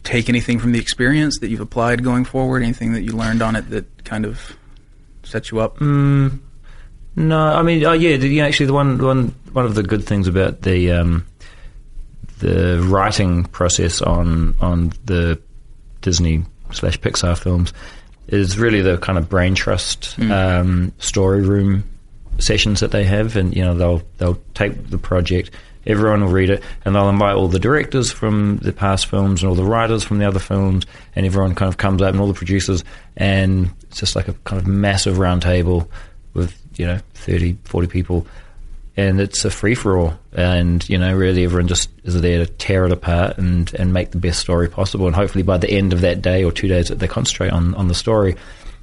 take 0.04 0.30
anything 0.30 0.60
from 0.60 0.74
the 0.74 0.80
experience 0.80 1.40
that 1.40 1.50
you've 1.50 1.60
applied 1.60 2.04
going 2.04 2.24
forward? 2.24 2.62
Anything 2.62 2.94
that 2.94 3.02
you 3.02 3.14
learned 3.14 3.42
on 3.42 3.56
it 3.56 3.72
that 3.72 4.06
kind 4.06 4.26
of 4.26 4.56
set 5.24 5.50
you 5.50 5.60
up? 5.60 5.82
No, 5.82 7.40
I 7.40 7.64
mean, 7.64 7.84
oh 7.84 7.94
yeah, 7.94 8.16
the, 8.18 8.28
you 8.28 8.42
know, 8.42 8.48
actually, 8.48 8.68
the 8.68 8.74
one 8.74 9.00
one 9.00 9.34
one 9.54 9.66
of 9.66 9.74
the 9.74 9.82
good 9.82 10.06
things 10.06 10.28
about 10.28 10.62
the 10.62 10.92
um, 10.92 11.26
the 12.38 12.80
writing 12.88 13.46
process 13.46 14.04
on 14.04 14.54
on 14.62 14.94
the 15.06 15.42
Disney 16.02 16.44
slash 16.72 17.00
Pixar 17.00 17.36
films 17.36 17.74
is 18.28 18.60
really 18.60 18.84
the 18.84 19.00
kind 19.00 19.18
of 19.18 19.30
brain 19.30 19.56
trust 19.56 20.20
um, 20.20 20.94
story 21.00 21.42
room 21.42 21.84
sessions 22.38 22.82
that 22.82 22.92
they 22.92 23.04
have, 23.04 23.36
and 23.36 23.56
you 23.56 23.64
know 23.64 23.74
they'll 23.74 24.04
they'll 24.20 24.40
take 24.54 24.92
the 24.92 25.00
project. 25.00 25.50
Everyone 25.88 26.22
will 26.24 26.32
read 26.32 26.50
it, 26.50 26.62
and 26.84 26.94
they'll 26.94 27.10
invite 27.10 27.36
all 27.36 27.48
the 27.48 27.60
directors 27.60 28.12
from 28.12 28.58
the 28.58 28.74
past 28.74 29.08
films 29.08 29.42
and 29.42 29.50
all 29.50 29.56
the 29.56 29.64
writers 29.64 30.04
from 30.04 30.20
the 30.20 30.28
other 30.28 30.40
films, 30.40 30.86
and 31.16 31.26
everyone 31.26 31.56
kind 31.56 31.70
of 31.70 31.78
comes 31.78 32.02
up, 32.02 32.12
and 32.12 32.20
all 32.20 32.28
the 32.28 32.34
producers, 32.34 32.84
and 33.16 33.72
it's 33.84 33.98
just 33.98 34.16
like 34.16 34.28
a 34.28 34.34
kind 34.34 34.62
of 34.62 34.68
massive 34.68 35.18
round 35.18 35.42
table 35.42 35.90
with 36.34 36.56
you 36.76 36.86
know 36.86 37.00
30, 37.14 37.58
40 37.64 37.88
people, 37.88 38.28
and 38.98 39.22
it's 39.22 39.46
a 39.46 39.50
free 39.50 39.76
for 39.76 39.98
all, 39.98 40.20
and 40.34 40.88
you 40.90 40.98
know 40.98 41.16
really 41.16 41.46
everyone 41.46 41.70
just 41.70 41.90
is 42.04 42.20
there 42.22 42.46
to 42.46 42.52
tear 42.52 42.86
it 42.86 42.92
apart 42.92 43.38
and 43.38 43.74
and 43.76 43.94
make 43.94 44.12
the 44.12 44.18
best 44.18 44.40
story 44.40 44.68
possible, 44.68 45.08
and 45.08 45.16
hopefully 45.16 45.44
by 45.44 45.58
the 45.58 45.72
end 45.72 45.94
of 45.94 46.02
that 46.02 46.22
day 46.22 46.44
or 46.44 46.52
two 46.52 46.68
days 46.68 46.90
that 46.90 47.00
they 47.00 47.08
concentrate 47.08 47.52
on 47.52 47.74
on 47.76 47.88
the 47.88 47.96
story, 47.96 48.36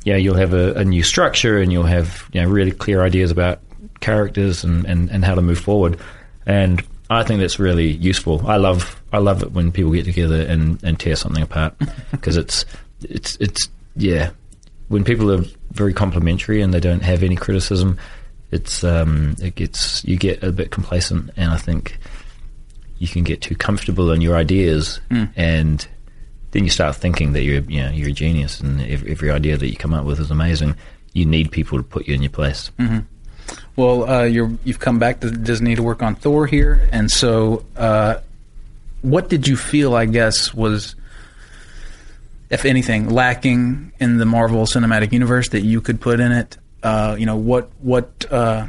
yeah, 0.05 0.17
you'll 0.17 0.37
have 0.37 0.55
a, 0.55 0.73
a 0.75 0.85
new 0.85 1.03
structure 1.03 1.59
and 1.59 1.71
you'll 1.71 1.83
have 1.83 2.29
you 2.33 2.41
know 2.41 2.49
really 2.49 2.73
clear 2.73 3.03
ideas 3.03 3.31
about 3.31 3.61
characters 4.01 4.65
and, 4.65 4.85
and, 4.87 5.11
and 5.11 5.25
how 5.25 5.35
to 5.35 5.43
move 5.43 5.59
forward, 5.59 5.99
and 6.47 6.83
I 7.11 7.23
think 7.23 7.41
that's 7.41 7.59
really 7.59 7.89
useful. 7.89 8.47
I 8.47 8.57
love 8.57 9.01
I 9.13 9.19
love 9.19 9.43
it 9.43 9.53
when 9.53 9.73
people 9.73 9.93
get 9.93 10.05
together 10.05 10.41
and, 10.41 10.83
and 10.83 10.99
tear 10.99 11.17
something 11.17 11.43
apart 11.43 11.75
because 12.11 12.37
it's 12.37 12.65
it's 13.03 13.37
it's 13.37 13.69
yeah 13.97 14.31
when 14.89 15.05
people 15.05 15.31
are 15.33 15.45
very 15.73 15.93
complimentary 15.93 16.61
and 16.61 16.73
they 16.73 16.81
don't 16.81 17.03
have 17.03 17.23
any 17.23 17.37
criticism, 17.37 17.99
it's 18.51 18.85
um, 18.85 19.35
it 19.43 19.55
gets 19.55 20.05
you 20.05 20.17
get 20.17 20.43
a 20.43 20.53
bit 20.53 20.71
complacent, 20.71 21.31
and 21.37 21.51
I 21.51 21.57
think 21.57 21.99
you 22.99 23.09
can 23.09 23.25
get 23.25 23.43
too 23.43 23.57
comfortable 23.57 24.13
in 24.13 24.21
your 24.21 24.37
ideas, 24.37 25.01
and 25.37 25.87
then 26.53 26.65
you 26.65 26.71
start 26.71 26.97
thinking 26.97 27.33
that 27.33 27.43
you're 27.43 27.63
you 27.63 27.83
know 27.83 27.91
you're 27.91 28.11
a 28.11 28.13
genius, 28.13 28.61
and 28.61 28.81
every, 28.83 29.11
every 29.11 29.31
idea 29.31 29.57
that 29.57 29.67
you 29.67 29.77
come 29.77 29.95
up 29.95 30.05
with 30.05 30.21
is 30.21 30.31
amazing. 30.31 30.77
You 31.13 31.27
need 31.27 31.51
people 31.51 31.79
to 31.79 31.85
put 31.85 32.07
you 32.07 32.15
in 32.15 32.23
your 32.23 32.31
place. 32.31 32.71
Well, 33.77 34.09
uh, 34.09 34.23
you're, 34.25 34.53
you've 34.65 34.79
come 34.79 34.99
back 34.99 35.21
to 35.21 35.31
Disney 35.31 35.75
to 35.75 35.83
work 35.83 36.03
on 36.03 36.15
Thor 36.15 36.47
here, 36.47 36.89
and 36.93 37.11
so 37.11 37.65
uh, 37.77 38.19
what 39.03 39.29
did 39.29 39.49
you 39.49 39.57
feel? 39.57 39.95
I 39.95 40.07
guess 40.07 40.55
was, 40.55 40.95
if 42.51 42.65
anything, 42.65 43.11
lacking 43.11 43.93
in 43.99 44.19
the 44.19 44.27
Marvel 44.27 44.65
Cinematic 44.67 45.13
Universe 45.13 45.49
that 45.51 45.63
you 45.63 45.81
could 45.81 46.01
put 46.01 46.21
in 46.21 46.33
it. 46.33 46.57
Uh, 46.83 47.17
you 47.19 47.27
know, 47.27 47.37
what 47.37 47.71
what 47.81 48.27
uh, 48.31 48.67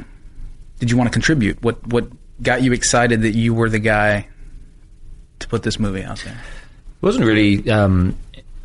did 0.79 0.89
you 0.89 0.97
want 0.97 1.07
to 1.07 1.13
contribute? 1.13 1.61
What 1.61 1.85
what 1.87 2.07
got 2.41 2.63
you 2.63 2.73
excited 2.73 3.21
that 3.21 3.35
you 3.35 3.53
were 3.53 3.69
the 3.69 3.79
guy 3.79 4.27
to 5.39 5.47
put 5.47 5.63
this 5.63 5.79
movie 5.79 6.03
out 6.03 6.19
there? 6.19 6.33
It 6.33 7.01
wasn't 7.01 7.25
really 7.25 7.69
um, 7.69 8.17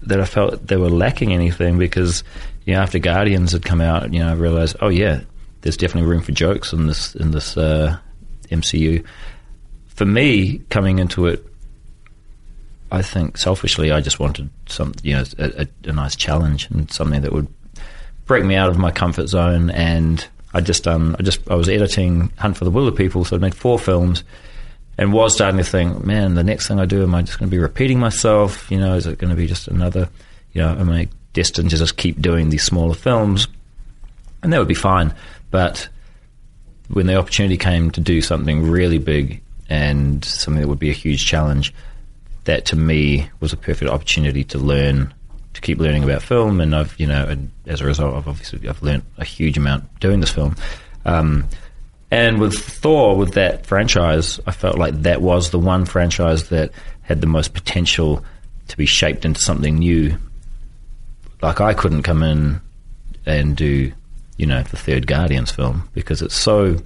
that 0.03 0.21
I 0.21 0.25
felt 0.25 0.67
they 0.67 0.77
were 0.77 0.91
lacking 0.91 1.33
anything 1.33 1.79
because 1.79 2.25
you 2.65 2.75
know 2.75 2.81
after 2.81 2.99
Guardians 2.99 3.53
had 3.53 3.65
come 3.65 3.81
out, 3.81 4.13
you 4.13 4.21
know 4.21 4.31
I 4.31 4.35
realized 4.35 4.77
oh 4.81 4.89
yeah, 4.89 5.21
there's 5.63 5.77
definitely 5.77 6.11
room 6.11 6.23
for 6.23 6.33
jokes 6.33 6.73
in 6.73 6.87
this 6.87 7.15
in 7.15 7.31
this 7.31 7.57
uh, 7.57 7.99
MCU. 8.51 9.05
For 9.89 10.05
me, 10.05 10.59
coming 10.71 10.99
into 10.99 11.27
it, 11.27 11.45
I 12.91 13.03
think 13.03 13.37
selfishly, 13.37 13.93
I 13.93 14.01
just 14.01 14.19
wanted 14.19 14.51
some 14.67 14.95
you 15.03 15.15
know 15.15 15.25
a, 15.39 15.63
a, 15.63 15.91
a 15.91 15.93
nice 15.93 16.17
challenge 16.17 16.69
and 16.71 16.91
something 16.91 17.23
that 17.23 17.33
would 17.33 17.49
break 18.27 18.45
me 18.45 18.55
out 18.55 18.71
of 18.71 18.79
my 18.79 18.91
comfort 18.91 19.29
zone 19.29 19.71
and. 19.71 20.27
I 20.53 20.61
just 20.61 20.83
done. 20.83 21.15
I 21.17 21.23
just. 21.23 21.49
I 21.49 21.55
was 21.55 21.69
editing 21.69 22.33
Hunt 22.37 22.57
for 22.57 22.65
the 22.65 22.73
Wilderpeople, 22.73 23.25
so 23.25 23.37
I'd 23.37 23.41
made 23.41 23.55
four 23.55 23.79
films, 23.79 24.25
and 24.99 25.13
was 25.13 25.33
starting 25.33 25.59
to 25.59 25.65
think, 25.65 26.05
man, 26.05 26.35
the 26.35 26.43
next 26.43 26.69
thing 26.69 26.79
I 26.79 26.85
do, 26.85 27.03
am 27.03 27.15
I 27.15 27.23
just 27.23 27.39
going 27.39 27.49
to 27.49 27.55
be 27.55 27.61
repeating 27.61 27.99
myself? 27.99 28.71
You 28.71 28.79
know, 28.79 28.97
is 28.97 29.07
it 29.07 29.19
going 29.19 29.31
to 29.31 29.37
be 29.37 29.47
just 29.47 29.69
another, 29.69 30.09
you 30.53 30.61
know, 30.61 30.71
am 30.71 30.91
I 30.91 31.09
destined 31.33 31.71
to 31.71 31.77
just 31.79 31.97
keep 31.97 32.21
doing 32.21 32.51
these 32.51 32.65
smaller 32.65 32.95
films? 32.95 33.47
And 34.43 34.53
that 34.53 34.59
would 34.59 34.69
be 34.69 34.75
fine. 34.75 35.15
But 35.51 35.89
when 36.89 37.07
the 37.07 37.17
opportunity 37.17 37.57
came 37.57 37.91
to 37.93 38.01
do 38.01 38.21
something 38.21 38.69
really 38.69 38.99
big 38.99 39.43
and 39.69 40.25
something 40.25 40.61
that 40.61 40.69
would 40.69 40.79
be 40.79 40.91
a 40.91 40.95
huge 40.95 41.27
challenge, 41.27 41.73
that 42.45 42.65
to 42.67 42.77
me 42.77 43.31
was 43.41 43.53
a 43.53 43.57
perfect 43.57 43.91
opportunity 43.91 44.45
to 44.45 44.59
learn, 44.59 45.13
to 45.55 45.61
keep 45.61 45.79
learning 45.79 46.05
about 46.05 46.23
film. 46.23 46.61
And 46.61 46.75
I've, 46.75 46.99
you 46.99 47.07
know, 47.07 47.25
and 47.27 47.51
as 47.67 47.81
a 47.81 47.85
result, 47.85 48.15
I've 48.15 48.29
obviously 48.29 48.69
I've 48.69 48.83
learned 48.83 49.05
a 49.19 49.25
huge 49.25 49.57
amount 49.57 50.01
doing 50.01 50.21
this 50.21 50.31
film. 50.31 50.57
Um, 51.05 51.47
and 52.11 52.41
with 52.41 52.59
Thor, 52.59 53.17
with 53.17 53.35
that 53.35 53.67
franchise, 53.67 54.41
I 54.47 54.51
felt 54.51 54.79
like 54.79 55.03
that 55.03 55.23
was 55.23 55.51
the 55.51 55.59
one 55.59 55.85
franchise 55.85 56.49
that 56.49 56.73
had 57.03 57.21
the 57.21 57.27
most 57.27 57.55
potential 57.55 58.25
to 58.69 58.77
be 58.77 58.87
shaped 58.87 59.25
into 59.25 59.41
something 59.41 59.79
new. 59.79 60.17
Like 61.41 61.61
I 61.61 61.73
couldn't 61.73 62.03
come 62.03 62.23
in 62.23 62.61
and 63.27 63.57
do, 63.57 63.93
you 64.41 64.47
know, 64.47 64.63
the 64.63 64.77
third 64.79 65.07
Guardians 65.07 65.51
film 65.51 65.87
because 65.93 66.23
it's 66.23 66.35
so 66.35 66.79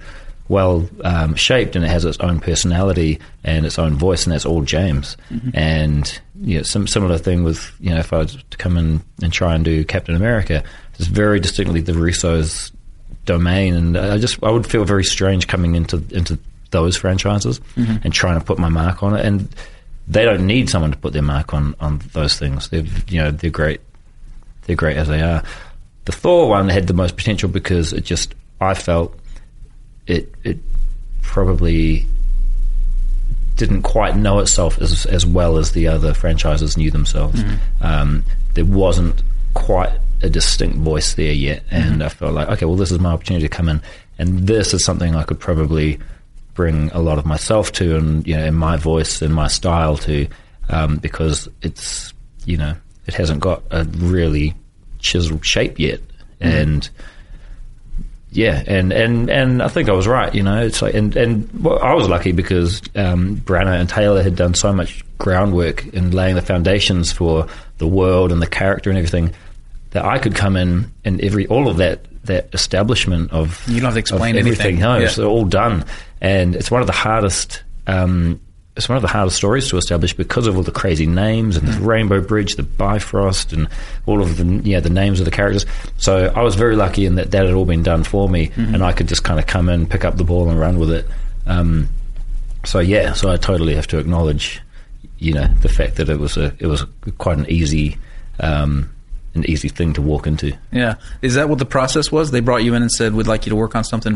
well 0.49 0.87
um, 1.05 1.35
shaped 1.35 1.77
and 1.77 1.85
it 1.85 1.87
has 1.87 2.03
its 2.03 2.19
own 2.19 2.41
personality 2.41 3.17
and 3.45 3.65
its 3.65 3.79
own 3.79 3.95
voice, 3.95 4.25
and 4.25 4.33
that's 4.33 4.45
all 4.45 4.61
James. 4.61 5.15
Mm-hmm. 5.31 5.49
And 5.53 6.21
you 6.41 6.57
know, 6.57 6.63
some 6.63 6.85
similar 6.85 7.17
thing 7.17 7.45
with 7.45 7.71
you 7.79 7.91
know, 7.91 7.99
if 7.99 8.11
I 8.11 8.17
was 8.17 8.37
to 8.49 8.57
come 8.57 8.75
in 8.75 9.01
and 9.23 9.31
try 9.31 9.55
and 9.55 9.63
do 9.63 9.85
Captain 9.85 10.15
America, 10.15 10.65
it's 10.99 11.07
very 11.07 11.39
distinctly 11.39 11.79
the 11.79 11.93
Russos' 11.93 12.73
domain, 13.23 13.73
and 13.73 13.97
I 13.97 14.17
just 14.17 14.43
I 14.43 14.51
would 14.51 14.67
feel 14.67 14.83
very 14.83 15.05
strange 15.05 15.47
coming 15.47 15.75
into 15.75 16.03
into 16.11 16.37
those 16.71 16.97
franchises 16.97 17.61
mm-hmm. 17.77 17.97
and 18.03 18.13
trying 18.13 18.37
to 18.37 18.45
put 18.45 18.59
my 18.59 18.67
mark 18.67 19.01
on 19.01 19.15
it. 19.15 19.25
And 19.25 19.47
they 20.09 20.25
don't 20.25 20.45
need 20.45 20.69
someone 20.69 20.91
to 20.91 20.97
put 20.97 21.13
their 21.13 21.21
mark 21.21 21.53
on 21.53 21.73
on 21.79 22.01
those 22.11 22.37
things. 22.37 22.67
They're 22.67 22.83
you 23.07 23.21
know 23.21 23.31
they're 23.31 23.49
great. 23.49 23.79
They're 24.63 24.75
great 24.75 24.97
as 24.97 25.07
they 25.07 25.21
are. 25.21 25.41
The 26.05 26.11
Thor 26.11 26.49
one 26.49 26.69
had 26.69 26.87
the 26.87 26.93
most 26.93 27.17
potential 27.17 27.49
because 27.49 27.93
it 27.93 28.05
just 28.05 28.35
I 28.61 28.73
felt 28.73 29.17
it 30.07 30.33
it 30.43 30.57
probably 31.21 32.05
didn't 33.55 33.83
quite 33.83 34.15
know 34.15 34.39
itself 34.39 34.79
as 34.81 35.05
as 35.05 35.25
well 35.25 35.57
as 35.57 35.71
the 35.71 35.87
other 35.87 36.13
franchises 36.13 36.77
knew 36.77 36.91
themselves. 36.91 37.43
Mm-hmm. 37.43 37.83
Um, 37.83 38.23
there 38.53 38.65
wasn't 38.65 39.21
quite 39.53 39.91
a 40.21 40.29
distinct 40.29 40.77
voice 40.77 41.13
there 41.15 41.33
yet, 41.33 41.63
and 41.71 41.95
mm-hmm. 41.95 42.03
I 42.03 42.09
felt 42.09 42.33
like 42.33 42.49
okay, 42.49 42.65
well, 42.65 42.75
this 42.75 42.91
is 42.91 42.99
my 42.99 43.11
opportunity 43.11 43.47
to 43.47 43.55
come 43.55 43.69
in, 43.69 43.81
and 44.17 44.47
this 44.47 44.73
is 44.73 44.85
something 44.85 45.15
I 45.15 45.23
could 45.23 45.39
probably 45.39 45.99
bring 46.53 46.89
a 46.91 46.99
lot 46.99 47.17
of 47.17 47.25
myself 47.25 47.71
to, 47.73 47.97
and 47.97 48.25
you 48.27 48.35
know, 48.35 48.45
and 48.45 48.57
my 48.57 48.77
voice 48.77 49.21
and 49.21 49.33
my 49.33 49.47
style 49.47 49.97
to, 49.97 50.27
um, 50.69 50.97
because 50.97 51.49
it's 51.61 52.13
you 52.45 52.57
know 52.57 52.75
it 53.07 53.13
hasn't 53.13 53.39
got 53.39 53.63
a 53.71 53.83
really 53.85 54.53
chiseled 55.05 55.45
shape 55.45 55.79
yet, 55.79 55.99
mm-hmm. 56.39 56.47
and 56.47 56.89
yeah, 58.35 58.61
and, 58.67 58.91
and, 58.91 59.29
and 59.29 59.63
I 59.63 59.69
think 59.69 59.87
I 59.87 59.93
was 59.93 60.07
right. 60.07 60.33
You 60.35 60.43
know, 60.43 60.61
it's 60.61 60.81
like 60.81 60.93
and 60.93 61.15
and 61.15 61.49
well, 61.63 61.79
I 61.79 61.93
was 61.93 62.09
lucky 62.09 62.33
because 62.33 62.81
um, 62.95 63.37
Branagh 63.37 63.79
and 63.79 63.87
Taylor 63.87 64.21
had 64.21 64.35
done 64.35 64.53
so 64.53 64.73
much 64.73 65.05
groundwork 65.17 65.87
in 65.87 66.11
laying 66.11 66.35
the 66.35 66.41
foundations 66.41 67.13
for 67.13 67.47
the 67.77 67.87
world 67.87 68.33
and 68.33 68.41
the 68.41 68.47
character 68.47 68.89
and 68.89 68.97
everything 68.97 69.33
that 69.91 70.03
I 70.03 70.17
could 70.19 70.35
come 70.35 70.57
in 70.57 70.91
and 71.05 71.21
every 71.21 71.47
all 71.47 71.69
of 71.69 71.77
that 71.77 72.01
that 72.25 72.53
establishment 72.53 73.31
of 73.31 73.63
you 73.67 73.75
don't 73.75 73.85
have 73.85 73.93
to 73.93 73.99
explain 73.99 74.35
everything. 74.35 74.65
anything. 74.65 74.81
No, 74.81 74.97
yeah. 74.97 75.05
it's 75.05 75.17
all 75.17 75.45
done, 75.45 75.85
and 76.19 76.55
it's 76.55 76.69
one 76.69 76.81
of 76.81 76.87
the 76.87 76.93
hardest. 76.93 77.63
Um, 77.87 78.41
it's 78.75 78.89
one 78.89 78.97
of 78.97 79.01
the 79.01 79.07
hardest 79.07 79.37
stories 79.37 79.69
to 79.69 79.77
establish 79.77 80.13
because 80.13 80.47
of 80.47 80.57
all 80.57 80.63
the 80.63 80.71
crazy 80.71 81.07
names 81.07 81.55
and 81.55 81.67
the 81.67 81.71
mm. 81.71 81.85
Rainbow 81.85 82.19
Bridge, 82.19 82.55
the 82.55 82.63
Bifrost, 82.63 83.53
and 83.53 83.69
all 84.05 84.21
of 84.21 84.37
the 84.37 84.69
yeah 84.69 84.81
the 84.81 84.89
names 84.89 85.19
of 85.19 85.25
the 85.25 85.31
characters. 85.31 85.65
So 85.97 86.31
I 86.35 86.41
was 86.41 86.55
very 86.55 86.75
lucky 86.75 87.05
in 87.05 87.15
that 87.15 87.31
that 87.31 87.45
had 87.45 87.53
all 87.53 87.65
been 87.65 87.83
done 87.83 88.03
for 88.03 88.27
me, 88.27 88.47
mm-hmm. 88.49 88.75
and 88.75 88.83
I 88.83 88.91
could 88.91 89.07
just 89.07 89.23
kind 89.23 89.39
of 89.39 89.47
come 89.47 89.69
in, 89.69 89.87
pick 89.87 90.03
up 90.03 90.17
the 90.17 90.25
ball, 90.25 90.49
and 90.49 90.59
run 90.59 90.77
with 90.77 90.91
it. 90.91 91.05
Um, 91.45 91.87
so 92.65 92.79
yeah, 92.79 93.13
so 93.13 93.31
I 93.31 93.37
totally 93.37 93.75
have 93.75 93.87
to 93.87 93.97
acknowledge, 93.97 94.61
you 95.19 95.33
know, 95.33 95.47
the 95.61 95.69
fact 95.69 95.95
that 95.95 96.09
it 96.09 96.19
was 96.19 96.35
a 96.35 96.53
it 96.59 96.67
was 96.67 96.85
quite 97.17 97.37
an 97.37 97.49
easy. 97.49 97.97
Um, 98.39 98.91
an 99.35 99.49
easy 99.49 99.69
thing 99.69 99.93
to 99.93 100.01
walk 100.01 100.27
into. 100.27 100.57
Yeah, 100.71 100.95
is 101.21 101.35
that 101.35 101.49
what 101.49 101.59
the 101.59 101.65
process 101.65 102.11
was? 102.11 102.31
They 102.31 102.39
brought 102.39 102.63
you 102.63 102.73
in 102.73 102.81
and 102.81 102.91
said, 102.91 103.13
"We'd 103.13 103.27
like 103.27 103.45
you 103.45 103.51
to 103.51 103.55
work 103.55 103.75
on 103.75 103.83
something. 103.83 104.15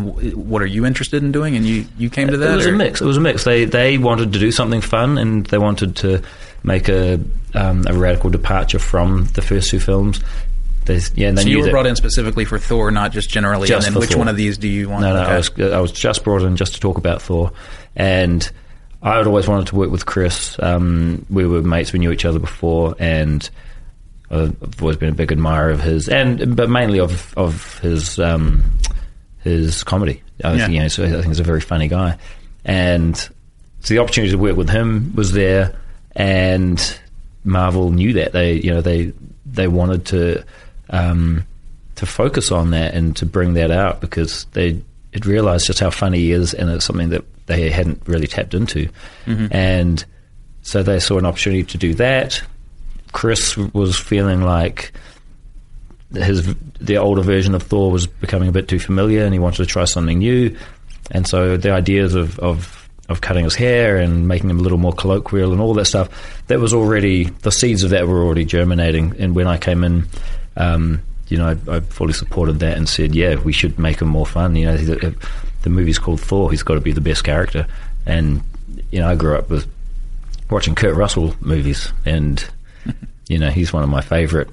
What 0.50 0.62
are 0.62 0.68
you 0.68 0.86
interested 0.86 1.24
in 1.24 1.32
doing?" 1.32 1.56
And 1.56 1.66
you 1.66 1.86
you 1.98 2.10
came 2.10 2.30
to 2.30 2.38
that. 2.38 2.52
It 2.52 2.56
was 2.56 2.68
or? 2.68 2.74
a 2.74 2.78
mix. 2.78 3.02
It 3.02 3.06
was 3.06 3.18
a 3.18 3.22
mix. 3.22 3.44
They 3.44 3.66
they 3.66 3.98
wanted 3.98 4.34
to 4.34 4.40
do 4.40 4.52
something 4.52 4.82
fun 4.82 5.18
and 5.18 5.46
they 5.48 5.58
wanted 5.58 5.96
to 5.98 6.22
make 6.64 6.90
a 6.90 7.20
um, 7.54 7.86
a 7.88 7.94
radical 7.94 8.30
departure 8.30 8.80
from 8.80 9.26
the 9.34 9.42
first 9.42 9.70
two 9.70 9.80
films. 9.80 10.22
Yeah, 11.14 11.36
so 11.36 11.48
you 11.48 11.62
were 11.62 11.70
brought 11.70 11.86
in 11.86 11.96
specifically 11.96 12.46
for 12.46 12.58
Thor, 12.58 12.90
not 12.90 13.12
just 13.12 13.30
generally. 13.30 13.68
Just 13.68 13.86
and 13.86 13.96
then 13.96 14.00
which 14.00 14.10
Thor. 14.10 14.18
one 14.18 14.28
of 14.28 14.36
these 14.36 14.58
do 14.58 14.68
you 14.68 14.90
want? 14.90 15.04
No, 15.04 15.14
no, 15.14 15.22
okay. 15.22 15.34
I 15.34 15.38
was 15.38 15.74
I 15.74 15.80
was 15.80 15.92
just 15.92 16.24
brought 16.24 16.42
in 16.42 16.56
just 16.56 16.74
to 16.74 16.80
talk 16.80 16.98
about 16.98 17.22
Thor, 17.22 17.52
and 17.96 18.50
I 19.04 19.18
had 19.18 19.28
always 19.28 19.48
wanted 19.48 19.68
to 19.68 19.76
work 19.76 19.92
with 19.92 20.08
Chris. 20.08 20.58
Um, 20.60 21.28
we 21.30 21.46
were 21.46 21.62
mates. 21.62 21.94
We 21.94 22.00
knew 22.00 22.12
each 22.12 22.26
other 22.26 22.40
before, 22.40 22.96
and 22.98 23.48
I've 24.32 24.82
always 24.82 24.98
been 24.98 25.10
a 25.10 25.16
big 25.16 25.32
admirer 25.32 25.72
of 25.72 25.82
his, 25.82 26.08
and 26.08 26.56
but 26.56 26.70
mainly 26.70 27.00
of 27.00 27.34
of 27.38 27.80
his 27.80 28.20
um, 28.20 28.64
his 29.44 29.84
comedy. 29.84 30.22
I 30.44 30.54
yeah. 30.54 30.58
think, 30.66 30.74
you 30.74 30.82
know, 30.82 30.88
so 30.88 31.04
I 31.04 31.10
think 31.10 31.28
he's 31.28 31.40
a 31.40 31.44
very 31.44 31.62
funny 31.62 31.88
guy, 31.88 32.18
and 32.64 33.18
so 33.18 33.94
the 33.94 34.00
opportunity 34.00 34.32
to 34.32 34.38
work 34.38 34.56
with 34.56 34.70
him 34.70 35.16
was 35.16 35.32
there, 35.32 35.76
and 36.16 37.00
Marvel 37.44 37.92
knew 37.92 38.14
that 38.14 38.32
they 38.32 38.54
you 38.54 38.72
know 38.72 38.82
they 38.82 39.14
they 39.46 39.68
wanted 39.68 40.06
to 40.08 40.44
um, 40.92 41.46
to 41.96 42.06
focus 42.06 42.52
on 42.52 42.72
that 42.72 42.94
and 42.94 43.16
to 43.18 43.26
bring 43.26 43.54
that 43.54 43.72
out 43.72 44.00
because 44.00 44.46
they 44.54 44.82
had 45.12 45.26
realized 45.26 45.66
just 45.66 45.80
how 45.80 45.90
funny 45.90 46.20
he 46.20 46.32
is, 46.32 46.54
and 46.54 46.70
it's 46.70 46.86
something 46.86 47.10
that 47.10 47.26
they 47.48 47.72
hadn't 47.72 48.02
really 48.06 48.28
tapped 48.28 48.54
into, 48.54 48.90
mm-hmm. 49.26 49.48
and 49.50 50.06
so 50.62 50.84
they 50.84 51.00
saw 51.00 51.18
an 51.18 51.26
opportunity 51.26 51.64
to 51.64 51.80
do 51.80 51.96
that 51.96 52.44
Chris 53.12 53.58
was 53.58 53.98
feeling 53.98 54.42
like 54.42 54.94
his 56.14 56.56
the 56.80 56.98
older 56.98 57.22
version 57.22 57.56
of 57.56 57.64
Thor 57.64 57.92
was 57.92 58.08
becoming 58.08 58.50
a 58.50 58.52
bit 58.52 58.68
too 58.68 58.80
familiar, 58.80 59.24
and 59.24 59.34
he 59.34 59.40
wanted 59.40 59.58
to 59.58 59.66
try 59.66 59.86
something 59.86 60.20
new. 60.20 60.58
And 61.12 61.28
so 61.28 61.58
the 61.58 61.72
ideas 61.72 62.16
of, 62.16 62.40
of 62.40 62.90
of 63.10 63.22
cutting 63.22 63.44
his 63.44 63.56
hair 63.56 63.98
and 63.98 64.28
making 64.28 64.50
him 64.50 64.60
a 64.60 64.62
little 64.62 64.78
more 64.78 64.94
colloquial 64.94 65.52
and 65.52 65.60
all 65.60 65.74
that 65.74 65.86
stuff 65.86 66.44
that 66.48 66.60
was 66.60 66.74
already 66.74 67.24
the 67.24 67.52
seeds 67.52 67.84
of 67.84 67.90
that 67.90 68.08
were 68.08 68.24
already 68.24 68.46
germinating. 68.46 69.16
And 69.18 69.36
when 69.36 69.48
I 69.48 69.58
came 69.58 69.84
in, 69.84 70.08
um, 70.56 71.02
you 71.28 71.38
know, 71.38 71.48
I, 71.48 71.78
I, 71.78 71.80
fully 71.80 72.14
supported 72.14 72.60
that 72.60 72.78
and 72.78 72.88
said, 72.88 73.16
yeah, 73.16 73.36
we 73.36 73.52
should 73.52 73.80
make 73.80 74.00
him 74.00 74.10
more 74.10 74.28
fun. 74.28 74.56
You 74.56 74.68
know, 74.68 74.78
the, 74.78 75.16
the 75.64 75.70
movie's 75.70 76.00
called 76.00 76.22
Thor; 76.22 76.52
he's 76.52 76.64
got 76.64 76.76
to 76.76 76.82
be 76.82 76.92
the 76.92 77.02
best 77.02 77.24
character. 77.24 77.66
And 78.06 78.42
you 78.92 79.00
know, 79.00 79.10
I 79.10 79.16
grew 79.16 79.36
up 79.36 79.50
with 79.50 79.68
watching 80.50 80.76
Kurt 80.76 80.96
Russell 80.96 81.36
movies 81.42 81.92
and 82.06 82.44
you 83.30 83.38
know, 83.38 83.50
he's 83.50 83.72
one 83.72 83.84
of 83.84 83.90
my 83.90 84.02
favourite 84.02 84.50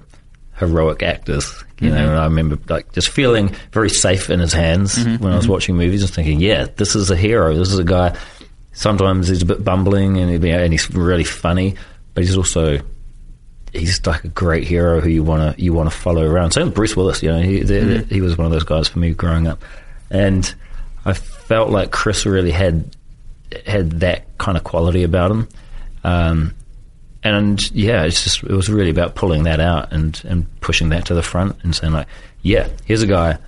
heroic 0.59 1.03
actors. 1.03 1.65
You 1.81 1.89
mm-hmm. 1.89 1.97
know, 1.97 2.11
and 2.11 2.19
I 2.19 2.25
remember 2.25 2.59
like 2.69 2.93
just 2.93 3.09
feeling 3.09 3.49
very 3.73 3.91
safe 3.91 4.31
in 4.31 4.39
his 4.39 4.53
hands 4.53 4.97
mm-hmm. 4.97 5.23
when 5.23 5.33
I 5.33 5.37
was 5.37 5.47
mm-hmm. 5.47 5.53
watching 5.53 5.77
movies 5.77 6.03
and 6.03 6.11
thinking, 6.11 6.41
yeah, 6.41 6.67
this 6.77 6.95
is 6.95 7.11
a 7.11 7.17
hero. 7.17 7.55
This 7.57 7.73
is 7.73 7.79
a 7.79 7.85
guy. 7.85 8.17
Sometimes 8.73 9.29
he's 9.29 9.43
a 9.43 9.47
bit 9.47 9.65
bumbling 9.65 10.19
and, 10.19 10.45
and 10.45 10.73
he's 10.73 10.91
really 10.91 11.25
funny, 11.25 11.75
but 12.15 12.23
he's 12.23 12.37
also 12.37 12.79
he's 13.73 14.07
like 14.07 14.25
a 14.25 14.29
great 14.29 14.65
hero 14.65 15.01
who 15.01 15.09
you 15.09 15.23
want 15.23 15.57
to 15.57 15.63
you 15.63 15.73
want 15.73 15.91
to 15.91 15.97
follow 15.97 16.25
around. 16.25 16.53
Same 16.53 16.67
with 16.67 16.75
Bruce 16.75 16.97
Willis. 16.97 17.23
You 17.23 17.33
know, 17.33 17.41
he 17.41 17.61
mm-hmm. 17.61 18.15
he 18.15 18.21
was 18.21 18.37
one 18.37 18.47
of 18.47 18.53
those 18.53 18.65
guys 18.65 18.89
for 18.89 18.99
me 18.99 19.13
growing 19.13 19.47
up, 19.47 19.63
and 20.11 20.55
I 21.05 21.15
felt 21.15 21.71
like 21.71 21.91
Chris 21.91 22.27
really 22.27 22.51
had 22.51 22.95
had 23.65 24.01
that 24.01 24.37
kind 24.39 24.57
of 24.57 24.65
quality 24.65 25.03
about 25.03 25.31
him. 25.31 25.49
Um, 26.05 26.55
and 27.35 27.71
yeah, 27.73 28.05
it's 28.05 28.25
just 28.25 28.43
it 28.43 28.51
was 28.51 28.69
really 28.69 28.91
about 28.91 29.15
pulling 29.15 29.45
that 29.45 29.61
out 29.61 29.93
and 29.93 30.21
and 30.25 30.61
pushing 30.61 30.91
that 30.91 31.07
to 31.07 31.15
the 31.15 31.23
front 31.23 31.57
and 31.63 31.75
saying 31.75 31.93
like, 31.93 32.07
yeah, 32.43 32.69
here's 32.85 33.03
a 33.03 33.07
guy 33.07 33.39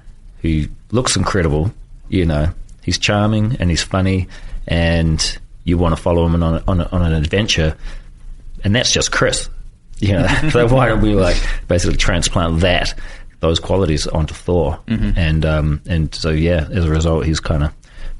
who 0.42 0.64
looks 0.90 1.16
incredible. 1.16 1.72
You 2.08 2.24
know, 2.24 2.48
he's 2.82 2.98
charming 2.98 3.56
and 3.60 3.70
he's 3.70 3.82
funny, 3.82 4.28
and 4.66 5.38
you 5.64 5.76
want 5.78 5.96
to 5.96 6.02
follow 6.02 6.24
him 6.26 6.42
on 6.42 6.62
on, 6.66 6.80
on 6.80 7.02
an 7.02 7.12
adventure, 7.12 7.76
and 8.64 8.74
that's 8.74 8.92
just 8.92 9.12
Chris. 9.12 9.48
You 10.00 10.12
know, 10.12 10.28
so 10.52 10.68
why 10.68 10.86
don't 10.86 11.00
we 11.00 11.16
like 11.16 11.36
basically 11.66 11.96
transplant 11.96 12.60
that 12.60 12.94
those 13.40 13.58
qualities 13.58 14.06
onto 14.06 14.32
Thor? 14.32 14.78
Mm-hmm. 14.86 15.18
And 15.18 15.44
um, 15.44 15.82
and 15.88 16.14
so 16.14 16.30
yeah, 16.30 16.68
as 16.70 16.84
a 16.84 16.88
result, 16.88 17.26
he's 17.26 17.40
kind 17.40 17.64
of 17.64 17.72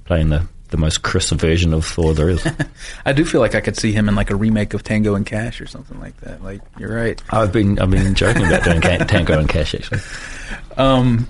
playing 0.05 0.31
the 0.31 0.45
the 0.69 0.77
most 0.77 1.03
Chris 1.03 1.31
version 1.31 1.73
of 1.73 1.85
Thor 1.85 2.15
there 2.15 2.29
is. 2.29 2.47
I 3.05 3.13
do 3.13 3.25
feel 3.25 3.41
like 3.41 3.55
I 3.55 3.61
could 3.61 3.77
see 3.77 3.93
him 3.93 4.09
in 4.09 4.15
like 4.15 4.31
a 4.31 4.37
remake 4.37 4.75
of 4.75 4.83
Tango 4.83 5.15
and 5.15 5.25
Cash 5.25 5.61
or 5.61 5.67
something 5.67 5.99
like 6.01 6.19
that. 6.21 6.43
Like 6.43 6.61
you're 6.79 6.95
right. 6.95 7.21
I've 7.31 7.53
been 7.53 7.79
I've 7.79 7.91
been 7.91 8.15
joking 8.15 8.47
about 8.47 8.65
doing 8.65 8.81
Tango 9.07 9.39
and 9.39 9.49
Cash 9.49 9.75
actually. 9.75 10.01
Um, 10.77 11.27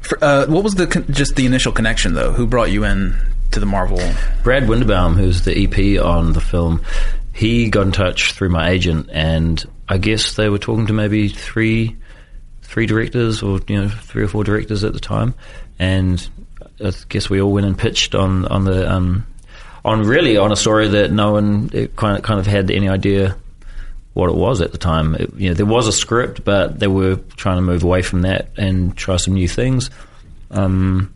for, 0.00 0.22
uh, 0.22 0.46
what 0.46 0.64
was 0.64 0.74
the 0.74 0.86
con- 0.86 1.06
just 1.10 1.36
the 1.36 1.46
initial 1.46 1.72
connection 1.72 2.14
though? 2.14 2.32
Who 2.32 2.46
brought 2.46 2.70
you 2.70 2.84
in 2.84 3.16
to 3.50 3.60
the 3.60 3.66
Marvel? 3.66 3.98
Brad 4.42 4.64
Winderbaum, 4.64 5.14
who's 5.16 5.42
the 5.42 5.64
EP 5.64 6.02
on 6.02 6.32
the 6.32 6.40
film. 6.40 6.82
He 7.32 7.70
got 7.70 7.86
in 7.86 7.92
touch 7.92 8.32
through 8.32 8.50
my 8.50 8.70
agent, 8.70 9.08
and 9.12 9.64
I 9.88 9.98
guess 9.98 10.34
they 10.34 10.48
were 10.48 10.58
talking 10.58 10.86
to 10.86 10.92
maybe 10.92 11.28
three, 11.28 11.96
three 12.62 12.86
directors 12.86 13.42
or 13.42 13.60
you 13.66 13.80
know 13.80 13.88
three 13.88 14.22
or 14.22 14.28
four 14.28 14.44
directors 14.44 14.84
at 14.84 14.92
the 14.92 15.00
time, 15.00 15.34
and 15.78 16.28
I 16.82 16.92
guess 17.08 17.28
we 17.28 17.40
all 17.40 17.52
went 17.52 17.66
and 17.66 17.78
pitched 17.78 18.14
on 18.14 18.46
on 18.46 18.64
the 18.64 18.90
um, 18.90 19.26
on 19.84 20.02
really 20.02 20.36
on 20.36 20.52
a 20.52 20.56
story 20.56 20.88
that 20.88 21.10
no 21.10 21.32
one 21.32 21.68
kind 21.68 22.16
of, 22.16 22.22
kind 22.22 22.40
of 22.40 22.46
had 22.46 22.70
any 22.70 22.88
idea 22.88 23.36
what 24.12 24.28
it 24.28 24.36
was 24.36 24.60
at 24.60 24.72
the 24.72 24.78
time. 24.78 25.14
It, 25.14 25.32
you 25.34 25.48
know, 25.48 25.54
there 25.54 25.66
was 25.66 25.86
a 25.86 25.92
script, 25.92 26.44
but 26.44 26.78
they 26.78 26.88
were 26.88 27.16
trying 27.36 27.56
to 27.56 27.62
move 27.62 27.84
away 27.84 28.02
from 28.02 28.22
that 28.22 28.50
and 28.56 28.96
try 28.96 29.16
some 29.16 29.34
new 29.34 29.48
things. 29.48 29.90
Um, 30.50 31.14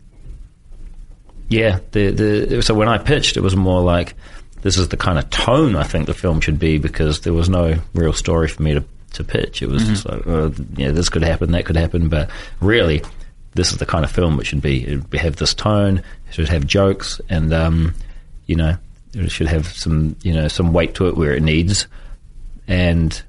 yeah, 1.49 1.79
the 1.91 2.11
the 2.11 2.61
so 2.61 2.73
when 2.73 2.87
I 2.87 2.97
pitched, 2.97 3.37
it 3.37 3.41
was 3.41 3.55
more 3.55 3.81
like 3.81 4.15
this 4.61 4.77
is 4.77 4.87
the 4.87 4.97
kind 4.97 5.19
of 5.19 5.29
tone 5.29 5.75
I 5.75 5.83
think 5.83 6.07
the 6.07 6.13
film 6.15 6.41
should 6.41 6.57
be 6.57 6.79
because 6.79 7.21
there 7.21 7.33
was 7.33 7.49
no 7.49 7.75
real 7.93 8.13
story 8.13 8.47
for 8.47 8.63
me 8.63 8.73
to, 8.73 8.83
to 9.13 9.23
pitch. 9.23 9.61
It 9.61 9.69
was 9.69 9.83
mm-hmm. 9.83 9.93
just 9.93 10.09
like, 10.09 10.25
oh, 10.25 10.51
yeah, 10.75 10.89
this 10.89 11.09
could 11.09 11.21
happen, 11.21 11.51
that 11.51 11.65
could 11.65 11.75
happen, 11.75 12.09
but 12.09 12.31
really, 12.61 13.03
this 13.55 13.71
is 13.71 13.77
the 13.77 13.85
kind 13.85 14.05
of 14.05 14.11
film 14.11 14.39
it 14.39 14.45
should 14.45 14.61
be. 14.61 14.85
It 14.85 15.01
should 15.09 15.19
have 15.19 15.35
this 15.37 15.53
tone, 15.53 15.97
it 15.97 16.33
should 16.33 16.49
have 16.49 16.67
jokes, 16.67 17.19
and 17.29 17.53
um, 17.53 17.95
you 18.45 18.55
know, 18.55 18.77
it 19.13 19.31
should 19.31 19.47
have 19.47 19.65
some 19.67 20.15
you 20.21 20.33
know 20.33 20.47
some 20.47 20.73
weight 20.73 20.93
to 20.95 21.07
it 21.07 21.17
where 21.17 21.33
it 21.33 21.41
needs. 21.41 21.87
And 22.67 23.19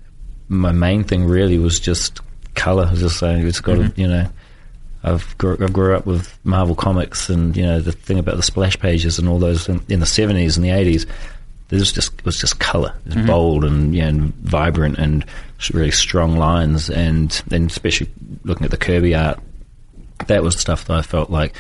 my 0.49 0.73
main 0.73 1.05
thing 1.05 1.25
really 1.25 1.59
was 1.59 1.81
just 1.81 2.21
color. 2.55 2.89
Was 2.91 3.01
Just 3.01 3.19
saying, 3.19 3.47
it's 3.47 3.61
got 3.61 3.79
mm-hmm. 3.79 4.01
you 4.01 4.09
know. 4.09 4.29
I've 5.05 5.39
grew, 5.39 5.57
I 5.61 5.69
grew 5.69 5.95
up 5.95 6.05
with 6.05 6.37
Marvel 6.43 6.75
comics, 6.75 7.31
and 7.31 7.57
you 7.57 7.63
know 7.63 7.81
the 7.81 7.93
thing 7.93 8.19
about 8.19 8.37
the 8.37 8.43
splash 8.43 8.79
pages 8.79 9.21
and 9.21 9.29
all 9.29 9.39
those 9.39 9.69
in, 9.69 9.81
in 9.89 10.01
the 10.01 10.07
seventies 10.07 10.57
and 10.57 10.65
the 10.65 10.71
eighties. 10.71 11.07
There's 11.69 11.93
just 11.93 12.19
it 12.19 12.25
was 12.25 12.39
just 12.39 12.59
color, 12.59 12.93
it 13.01 13.07
was 13.07 13.15
mm-hmm. 13.15 13.27
bold 13.27 13.65
and 13.65 13.95
you 13.95 14.03
know, 14.03 14.09
and 14.09 14.35
vibrant 14.37 14.99
and 14.99 15.25
really 15.73 15.93
strong 15.93 16.37
lines, 16.37 16.91
and 16.91 17.31
then 17.47 17.67
especially 17.67 18.11
looking 18.45 18.65
at 18.65 18.73
the 18.73 18.77
Kirby 18.77 19.15
art, 19.15 19.39
that 20.27 20.43
was 20.43 20.59
stuff 20.59 20.87
that 20.87 20.97
I 20.97 21.03
felt 21.03 21.31
like 21.31 21.55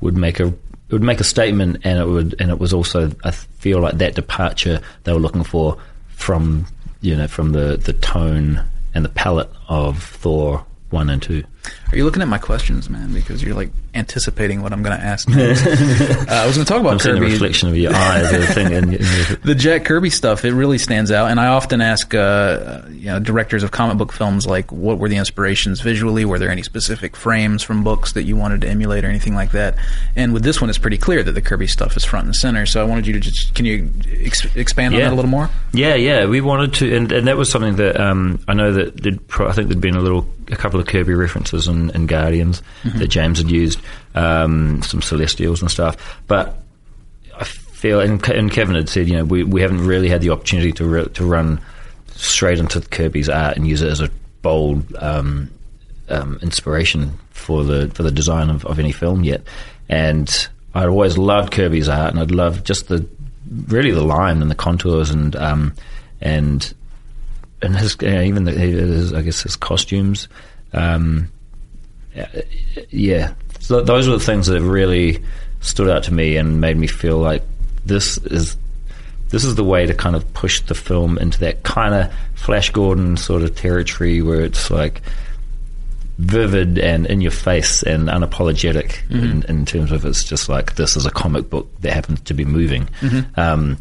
would 0.00 0.16
make 0.16 0.40
a 0.40 0.54
would 0.90 1.02
make 1.02 1.20
a 1.20 1.24
statement, 1.24 1.78
and 1.84 1.98
it 1.98 2.06
would 2.06 2.34
and 2.40 2.50
it 2.50 2.58
was 2.58 2.72
also 2.72 3.12
I 3.24 3.30
feel 3.30 3.80
like 3.80 3.98
that 3.98 4.14
departure 4.14 4.80
they 5.04 5.12
were 5.12 5.20
looking 5.20 5.44
for 5.44 5.78
from 6.08 6.66
you 7.00 7.16
know 7.16 7.28
from 7.28 7.52
the 7.52 7.76
the 7.76 7.92
tone 7.92 8.62
and 8.94 9.04
the 9.04 9.10
palette 9.10 9.50
of 9.68 10.02
Thor 10.02 10.64
one 10.90 11.10
and 11.10 11.22
two. 11.22 11.44
Are 11.92 11.96
you 11.96 12.04
looking 12.04 12.22
at 12.22 12.28
my 12.28 12.38
questions, 12.38 12.88
man? 12.88 13.12
Because 13.12 13.42
you're 13.42 13.54
like 13.54 13.70
anticipating 13.94 14.62
what 14.62 14.72
I'm 14.72 14.82
going 14.84 14.96
to 14.96 15.04
ask. 15.04 15.28
uh, 15.30 15.32
I 15.34 16.46
was 16.46 16.56
going 16.56 16.64
to 16.64 16.72
talk 16.72 16.80
about 16.80 16.92
I'm 16.92 16.98
Kirby. 17.00 17.26
The 17.26 17.32
reflection 17.32 17.68
of 17.68 17.76
your 17.76 17.92
eyes. 17.92 18.30
the 19.42 19.56
Jack 19.56 19.84
Kirby 19.84 20.10
stuff 20.10 20.44
it 20.44 20.52
really 20.52 20.78
stands 20.78 21.10
out, 21.10 21.30
and 21.30 21.40
I 21.40 21.48
often 21.48 21.80
ask 21.80 22.14
uh, 22.14 22.82
you 22.90 23.06
know, 23.06 23.18
directors 23.18 23.64
of 23.64 23.72
comic 23.72 23.98
book 23.98 24.12
films 24.12 24.46
like, 24.46 24.70
what 24.70 24.98
were 24.98 25.08
the 25.08 25.16
inspirations 25.16 25.80
visually? 25.80 26.24
Were 26.24 26.38
there 26.38 26.50
any 26.50 26.62
specific 26.62 27.16
frames 27.16 27.64
from 27.64 27.82
books 27.82 28.12
that 28.12 28.22
you 28.22 28.36
wanted 28.36 28.60
to 28.60 28.68
emulate 28.68 29.04
or 29.04 29.08
anything 29.08 29.34
like 29.34 29.50
that? 29.50 29.76
And 30.14 30.32
with 30.32 30.44
this 30.44 30.60
one, 30.60 30.70
it's 30.70 30.78
pretty 30.78 30.98
clear 30.98 31.24
that 31.24 31.32
the 31.32 31.42
Kirby 31.42 31.66
stuff 31.66 31.96
is 31.96 32.04
front 32.04 32.26
and 32.26 32.36
center. 32.36 32.66
So 32.66 32.80
I 32.80 32.84
wanted 32.84 33.08
you 33.08 33.14
to 33.14 33.20
just 33.20 33.54
can 33.54 33.64
you 33.64 33.90
ex- 34.08 34.54
expand 34.54 34.94
yeah. 34.94 35.00
on 35.00 35.04
that 35.06 35.14
a 35.14 35.16
little 35.16 35.30
more? 35.30 35.50
Yeah, 35.72 35.96
yeah, 35.96 36.26
we 36.26 36.40
wanted 36.40 36.74
to, 36.74 36.96
and, 36.96 37.10
and 37.10 37.26
that 37.26 37.36
was 37.36 37.50
something 37.50 37.76
that 37.76 38.00
um, 38.00 38.38
I 38.46 38.54
know 38.54 38.72
that 38.72 39.06
I 39.40 39.52
think 39.52 39.68
there'd 39.68 39.80
been 39.80 39.96
a 39.96 40.00
little 40.00 40.28
a 40.50 40.56
couple 40.56 40.80
of 40.80 40.86
Kirby 40.86 41.14
references 41.14 41.49
in, 41.52 41.90
in 41.90 42.06
Guardians 42.06 42.62
mm-hmm. 42.82 42.98
that 42.98 43.08
James 43.08 43.38
had 43.38 43.50
used, 43.50 43.80
um, 44.14 44.82
some 44.82 45.02
Celestials 45.02 45.60
and 45.60 45.70
stuff. 45.70 45.96
But 46.26 46.62
I 47.36 47.44
feel, 47.44 48.00
and, 48.00 48.26
and, 48.28 48.50
Kevin 48.50 48.74
had 48.74 48.88
said, 48.88 49.08
you 49.08 49.16
know, 49.16 49.24
we, 49.24 49.42
we 49.44 49.62
haven't 49.62 49.86
really 49.86 50.08
had 50.08 50.20
the 50.20 50.30
opportunity 50.30 50.72
to 50.72 50.84
re- 50.84 51.08
to 51.08 51.24
run 51.24 51.60
straight 52.08 52.58
into 52.58 52.80
Kirby's 52.80 53.28
art 53.28 53.56
and 53.56 53.66
use 53.66 53.82
it 53.82 53.90
as 53.90 54.00
a 54.00 54.10
bold 54.42 54.94
um, 54.96 55.50
um, 56.08 56.38
inspiration 56.42 57.18
for 57.30 57.64
the 57.64 57.88
for 57.94 58.02
the 58.02 58.10
design 58.10 58.50
of, 58.50 58.64
of 58.66 58.78
any 58.78 58.92
film 58.92 59.24
yet. 59.24 59.42
And 59.88 60.48
I'd 60.74 60.88
always 60.88 61.18
loved 61.18 61.52
Kirby's 61.52 61.88
art, 61.88 62.10
and 62.10 62.20
I'd 62.20 62.30
love 62.30 62.64
just 62.64 62.88
the 62.88 63.06
really 63.68 63.90
the 63.90 64.04
line 64.04 64.42
and 64.42 64.50
the 64.50 64.54
contours 64.54 65.10
and 65.10 65.34
um, 65.36 65.74
and 66.20 66.72
and 67.62 67.76
his 67.76 67.96
you 68.00 68.10
know, 68.10 68.22
even 68.22 68.44
the, 68.44 68.52
his, 68.52 69.12
I 69.12 69.22
guess 69.22 69.42
his 69.42 69.56
costumes. 69.56 70.28
Um, 70.72 71.32
yeah, 72.90 73.34
so 73.60 73.82
those 73.82 74.08
were 74.08 74.18
the 74.18 74.24
things 74.24 74.46
that 74.46 74.60
really 74.60 75.22
stood 75.60 75.88
out 75.88 76.04
to 76.04 76.14
me 76.14 76.36
and 76.36 76.60
made 76.60 76.76
me 76.76 76.86
feel 76.86 77.18
like 77.18 77.42
this 77.84 78.18
is 78.18 78.56
this 79.28 79.44
is 79.44 79.54
the 79.54 79.64
way 79.64 79.86
to 79.86 79.94
kind 79.94 80.16
of 80.16 80.32
push 80.34 80.60
the 80.62 80.74
film 80.74 81.16
into 81.18 81.38
that 81.40 81.62
kind 81.62 81.94
of 81.94 82.12
Flash 82.34 82.70
Gordon 82.70 83.16
sort 83.16 83.42
of 83.42 83.54
territory 83.54 84.22
where 84.22 84.40
it's 84.42 84.70
like 84.70 85.02
vivid 86.18 86.78
and 86.78 87.06
in 87.06 87.20
your 87.20 87.30
face 87.30 87.82
and 87.82 88.08
unapologetic 88.08 89.06
mm-hmm. 89.08 89.24
in, 89.24 89.42
in, 89.44 89.64
terms 89.64 89.90
of 89.90 90.04
it's 90.04 90.24
just 90.24 90.48
like 90.48 90.74
this 90.74 90.96
is 90.96 91.06
a 91.06 91.10
comic 91.10 91.48
book 91.48 91.68
that 91.80 91.92
happens 91.92 92.20
to 92.22 92.34
be 92.34 92.44
moving. 92.44 92.88
Mm-hmm. 93.00 93.40
Um, 93.40 93.78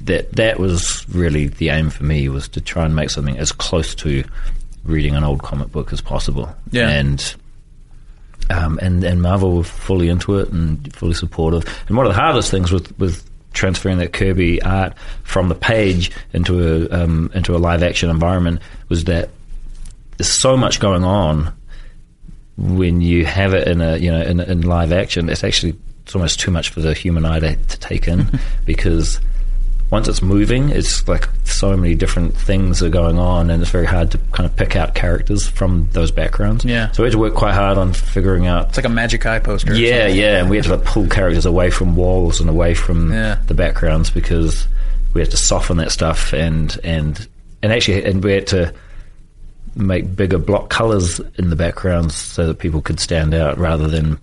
that 0.00 0.32
that 0.32 0.58
was 0.58 1.06
really 1.08 1.48
the 1.48 1.68
aim 1.68 1.90
for 1.90 2.04
me 2.04 2.28
was 2.28 2.48
to 2.48 2.60
try 2.60 2.84
and 2.84 2.96
make 2.96 3.10
something 3.10 3.38
as 3.38 3.52
close 3.52 3.94
to 3.96 4.24
reading 4.84 5.14
an 5.14 5.24
old 5.24 5.42
comic 5.42 5.70
book 5.70 5.92
as 5.92 6.00
possible. 6.00 6.54
Yeah. 6.70 6.88
And 6.88 7.34
um, 8.50 8.78
and 8.80 9.04
and 9.04 9.20
Marvel 9.20 9.56
were 9.56 9.64
fully 9.64 10.08
into 10.08 10.38
it 10.38 10.48
and 10.50 10.92
fully 10.94 11.14
supportive. 11.14 11.64
And 11.88 11.96
one 11.96 12.06
of 12.06 12.12
the 12.12 12.20
hardest 12.20 12.50
things 12.50 12.72
with 12.72 12.98
with 12.98 13.28
transferring 13.52 13.98
that 13.98 14.12
Kirby 14.12 14.62
art 14.62 14.94
from 15.24 15.48
the 15.48 15.54
page 15.54 16.10
into 16.32 16.86
a 16.86 16.90
um, 16.90 17.30
into 17.34 17.56
a 17.56 17.58
live 17.58 17.82
action 17.82 18.10
environment 18.10 18.60
was 18.88 19.04
that 19.04 19.30
there's 20.16 20.40
so 20.40 20.56
much 20.56 20.80
going 20.80 21.04
on 21.04 21.52
when 22.56 23.00
you 23.00 23.24
have 23.24 23.54
it 23.54 23.68
in 23.68 23.80
a 23.80 23.96
you 23.96 24.10
know 24.10 24.22
in, 24.22 24.40
in 24.40 24.62
live 24.62 24.92
action. 24.92 25.28
It's 25.28 25.44
actually 25.44 25.76
it's 26.04 26.14
almost 26.14 26.40
too 26.40 26.50
much 26.50 26.70
for 26.70 26.80
the 26.80 26.94
human 26.94 27.26
eye 27.26 27.40
to, 27.40 27.56
to 27.56 27.78
take 27.80 28.08
in 28.08 28.26
because 28.64 29.20
once 29.90 30.06
it's 30.06 30.20
moving, 30.20 30.68
it's 30.68 31.08
like 31.08 31.28
so 31.44 31.76
many 31.76 31.94
different 31.94 32.36
things 32.36 32.82
are 32.82 32.90
going 32.90 33.18
on, 33.18 33.50
and 33.50 33.62
it's 33.62 33.70
very 33.70 33.86
hard 33.86 34.10
to 34.10 34.18
kind 34.32 34.44
of 34.44 34.54
pick 34.54 34.76
out 34.76 34.94
characters 34.94 35.48
from 35.48 35.88
those 35.92 36.10
backgrounds. 36.10 36.64
Yeah. 36.64 36.90
So 36.92 37.02
we 37.02 37.06
had 37.06 37.12
to 37.12 37.18
work 37.18 37.34
quite 37.34 37.54
hard 37.54 37.78
on 37.78 37.94
figuring 37.94 38.46
out. 38.46 38.68
It's 38.68 38.76
like 38.76 38.84
a 38.84 38.90
Magic 38.90 39.24
Eye 39.24 39.38
poster. 39.38 39.74
Yeah, 39.74 40.06
yeah, 40.06 40.40
and 40.40 40.50
we 40.50 40.56
had 40.56 40.66
to 40.66 40.76
like, 40.76 40.84
pull 40.84 41.06
characters 41.06 41.46
away 41.46 41.70
from 41.70 41.96
walls 41.96 42.40
and 42.40 42.50
away 42.50 42.74
from 42.74 43.12
yeah. 43.12 43.38
the 43.46 43.54
backgrounds 43.54 44.10
because 44.10 44.66
we 45.14 45.22
had 45.22 45.30
to 45.30 45.36
soften 45.36 45.78
that 45.78 45.90
stuff 45.90 46.32
and 46.32 46.78
and 46.84 47.26
and 47.62 47.72
actually 47.72 48.04
and 48.04 48.22
we 48.22 48.32
had 48.32 48.46
to 48.48 48.74
make 49.74 50.14
bigger 50.14 50.38
block 50.38 50.68
colors 50.68 51.20
in 51.38 51.50
the 51.50 51.56
backgrounds 51.56 52.14
so 52.14 52.46
that 52.46 52.58
people 52.58 52.82
could 52.82 53.00
stand 53.00 53.32
out 53.32 53.56
rather 53.58 53.88
than 53.88 54.18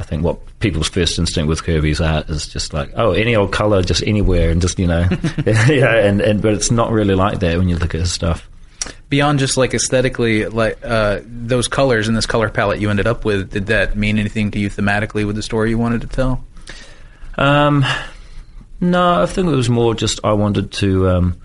I 0.00 0.02
think 0.02 0.24
what 0.24 0.38
people's 0.60 0.88
first 0.88 1.18
instinct 1.18 1.48
with 1.48 1.62
Kirby's 1.62 2.00
art 2.00 2.30
is 2.30 2.48
just 2.48 2.72
like, 2.72 2.90
oh, 2.96 3.12
any 3.12 3.36
old 3.36 3.52
color, 3.52 3.82
just 3.82 4.02
anywhere, 4.06 4.50
and 4.50 4.60
just 4.60 4.78
you 4.78 4.86
know, 4.86 5.06
yeah, 5.46 5.94
and, 5.94 6.20
and 6.22 6.40
but 6.40 6.54
it's 6.54 6.70
not 6.70 6.90
really 6.90 7.14
like 7.14 7.40
that 7.40 7.58
when 7.58 7.68
you 7.68 7.76
look 7.76 7.94
at 7.94 8.00
his 8.00 8.12
stuff. 8.12 8.48
Beyond 9.10 9.38
just 9.38 9.58
like 9.58 9.74
aesthetically, 9.74 10.46
like 10.46 10.78
uh, 10.82 11.20
those 11.24 11.68
colors 11.68 12.08
and 12.08 12.16
this 12.16 12.24
color 12.24 12.48
palette 12.48 12.80
you 12.80 12.88
ended 12.88 13.06
up 13.06 13.26
with, 13.26 13.50
did 13.50 13.66
that 13.66 13.94
mean 13.94 14.18
anything 14.18 14.50
to 14.52 14.58
you 14.58 14.70
thematically 14.70 15.26
with 15.26 15.36
the 15.36 15.42
story 15.42 15.70
you 15.70 15.78
wanted 15.78 16.00
to 16.00 16.06
tell? 16.06 16.44
Um, 17.36 17.84
no, 18.80 19.22
I 19.22 19.26
think 19.26 19.48
it 19.48 19.54
was 19.54 19.68
more 19.68 19.94
just 19.94 20.20
I 20.24 20.32
wanted 20.32 20.72
to. 20.72 21.08
Um, 21.10 21.40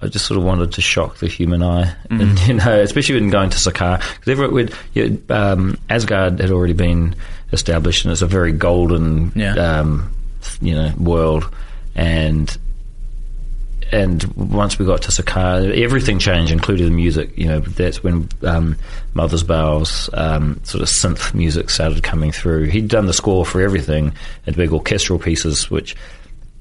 I 0.00 0.06
just 0.06 0.26
sort 0.26 0.38
of 0.38 0.44
wanted 0.44 0.72
to 0.72 0.80
shock 0.80 1.18
the 1.18 1.26
human 1.26 1.62
eye, 1.62 1.94
mm. 2.08 2.20
and 2.22 2.46
you 2.46 2.54
know, 2.54 2.80
especially 2.80 3.16
when 3.16 3.30
going 3.30 3.50
to 3.50 3.58
Sakaar, 3.58 4.02
because 4.24 4.76
you 4.94 5.20
know, 5.28 5.34
um, 5.34 5.78
Asgard 5.90 6.40
had 6.40 6.50
already 6.50 6.72
been 6.72 7.16
established, 7.52 8.04
and 8.04 8.12
it's 8.12 8.22
a 8.22 8.26
very 8.26 8.52
golden, 8.52 9.32
yeah. 9.34 9.54
um, 9.54 10.12
you 10.60 10.74
know, 10.74 10.92
world. 10.98 11.52
And 11.96 12.56
and 13.90 14.22
once 14.36 14.78
we 14.78 14.86
got 14.86 15.02
to 15.02 15.10
Sakaar, 15.10 15.76
everything 15.82 16.18
changed, 16.18 16.52
including 16.52 16.86
the 16.86 16.92
music. 16.92 17.36
You 17.36 17.46
know, 17.46 17.60
that's 17.60 18.02
when 18.02 18.28
um, 18.44 18.76
Mothersbaugh's 19.14 20.10
um, 20.12 20.60
sort 20.64 20.82
of 20.82 20.88
synth 20.88 21.34
music 21.34 21.70
started 21.70 22.02
coming 22.02 22.30
through. 22.30 22.64
He'd 22.66 22.88
done 22.88 23.06
the 23.06 23.12
score 23.12 23.44
for 23.46 23.60
everything 23.62 24.12
and 24.46 24.54
big 24.54 24.72
orchestral 24.72 25.18
pieces, 25.18 25.70
which 25.70 25.96